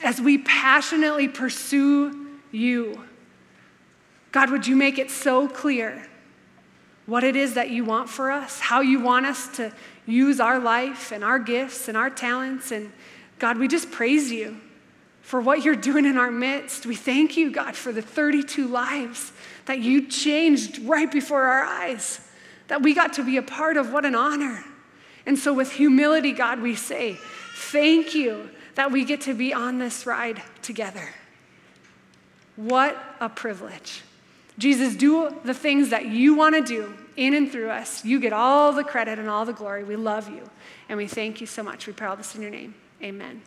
as 0.02 0.20
we 0.20 0.38
passionately 0.38 1.28
pursue 1.28 2.38
you, 2.52 3.04
God, 4.32 4.50
would 4.50 4.66
you 4.66 4.76
make 4.76 4.98
it 4.98 5.10
so 5.10 5.48
clear 5.48 6.06
what 7.06 7.22
it 7.24 7.36
is 7.36 7.54
that 7.54 7.70
you 7.70 7.84
want 7.84 8.08
for 8.08 8.30
us, 8.30 8.60
how 8.60 8.80
you 8.80 9.00
want 9.00 9.24
us 9.24 9.48
to 9.56 9.72
use 10.06 10.40
our 10.40 10.58
life 10.58 11.12
and 11.12 11.24
our 11.24 11.38
gifts 11.38 11.88
and 11.88 11.96
our 11.96 12.10
talents. 12.10 12.72
And 12.72 12.92
God, 13.38 13.58
we 13.58 13.68
just 13.68 13.90
praise 13.90 14.30
you 14.30 14.60
for 15.22 15.40
what 15.40 15.64
you're 15.64 15.76
doing 15.76 16.04
in 16.04 16.18
our 16.18 16.30
midst. 16.30 16.84
We 16.86 16.96
thank 16.96 17.36
you, 17.36 17.50
God, 17.50 17.74
for 17.76 17.92
the 17.92 18.02
32 18.02 18.66
lives 18.66 19.32
that 19.66 19.80
you 19.80 20.06
changed 20.06 20.80
right 20.80 21.10
before 21.10 21.42
our 21.42 21.64
eyes, 21.64 22.20
that 22.68 22.82
we 22.82 22.94
got 22.94 23.14
to 23.14 23.24
be 23.24 23.36
a 23.36 23.42
part 23.42 23.76
of. 23.76 23.92
What 23.92 24.04
an 24.04 24.14
honor. 24.14 24.64
And 25.26 25.38
so, 25.38 25.52
with 25.52 25.72
humility, 25.72 26.32
God, 26.32 26.60
we 26.60 26.74
say, 26.74 27.18
Thank 27.54 28.14
you 28.14 28.50
that 28.76 28.92
we 28.92 29.04
get 29.04 29.22
to 29.22 29.34
be 29.34 29.52
on 29.52 29.78
this 29.78 30.06
ride 30.06 30.42
together. 30.62 31.08
What 32.54 32.96
a 33.20 33.28
privilege. 33.28 34.02
Jesus, 34.58 34.94
do 34.94 35.34
the 35.44 35.54
things 35.54 35.90
that 35.90 36.06
you 36.06 36.34
want 36.34 36.54
to 36.54 36.62
do 36.62 36.94
in 37.16 37.34
and 37.34 37.50
through 37.50 37.70
us. 37.70 38.04
You 38.04 38.20
get 38.20 38.32
all 38.32 38.72
the 38.72 38.84
credit 38.84 39.18
and 39.18 39.28
all 39.28 39.44
the 39.44 39.52
glory. 39.52 39.84
We 39.84 39.96
love 39.96 40.28
you. 40.28 40.42
And 40.88 40.96
we 40.96 41.06
thank 41.06 41.40
you 41.40 41.46
so 41.46 41.62
much. 41.62 41.86
We 41.86 41.92
pray 41.92 42.06
all 42.06 42.16
this 42.16 42.34
in 42.34 42.42
your 42.42 42.50
name. 42.50 42.74
Amen. 43.02 43.42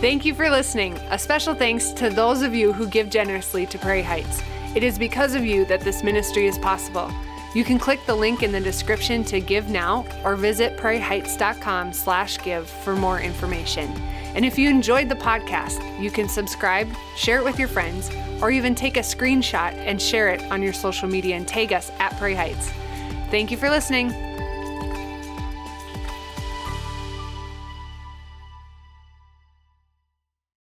Thank 0.00 0.24
you 0.24 0.34
for 0.34 0.50
listening. 0.50 0.94
A 1.10 1.18
special 1.18 1.54
thanks 1.54 1.90
to 1.92 2.10
those 2.10 2.42
of 2.42 2.54
you 2.54 2.72
who 2.72 2.86
give 2.86 3.10
generously 3.10 3.66
to 3.66 3.78
Prairie 3.78 4.02
Heights. 4.02 4.42
It 4.74 4.82
is 4.82 4.98
because 4.98 5.34
of 5.34 5.44
you 5.44 5.64
that 5.66 5.80
this 5.80 6.02
ministry 6.02 6.46
is 6.46 6.58
possible. 6.58 7.10
You 7.56 7.64
can 7.64 7.78
click 7.78 8.04
the 8.04 8.14
link 8.14 8.42
in 8.42 8.52
the 8.52 8.60
description 8.60 9.24
to 9.24 9.40
give 9.40 9.70
now 9.70 10.04
or 10.24 10.36
visit 10.36 10.76
prairieheights.com 10.76 11.94
slash 11.94 12.36
give 12.42 12.68
for 12.68 12.94
more 12.94 13.18
information. 13.18 13.88
And 14.34 14.44
if 14.44 14.58
you 14.58 14.68
enjoyed 14.68 15.08
the 15.08 15.14
podcast, 15.14 15.80
you 15.98 16.10
can 16.10 16.28
subscribe, 16.28 16.86
share 17.16 17.38
it 17.38 17.44
with 17.44 17.58
your 17.58 17.68
friends, 17.68 18.10
or 18.42 18.50
even 18.50 18.74
take 18.74 18.98
a 18.98 19.00
screenshot 19.00 19.72
and 19.72 20.02
share 20.02 20.28
it 20.28 20.42
on 20.52 20.60
your 20.60 20.74
social 20.74 21.08
media 21.08 21.34
and 21.34 21.48
tag 21.48 21.72
us 21.72 21.90
at 21.98 22.14
Prairie 22.18 22.34
Heights. 22.34 22.70
Thank 23.30 23.50
you 23.50 23.56
for 23.56 23.70
listening. 23.70 24.25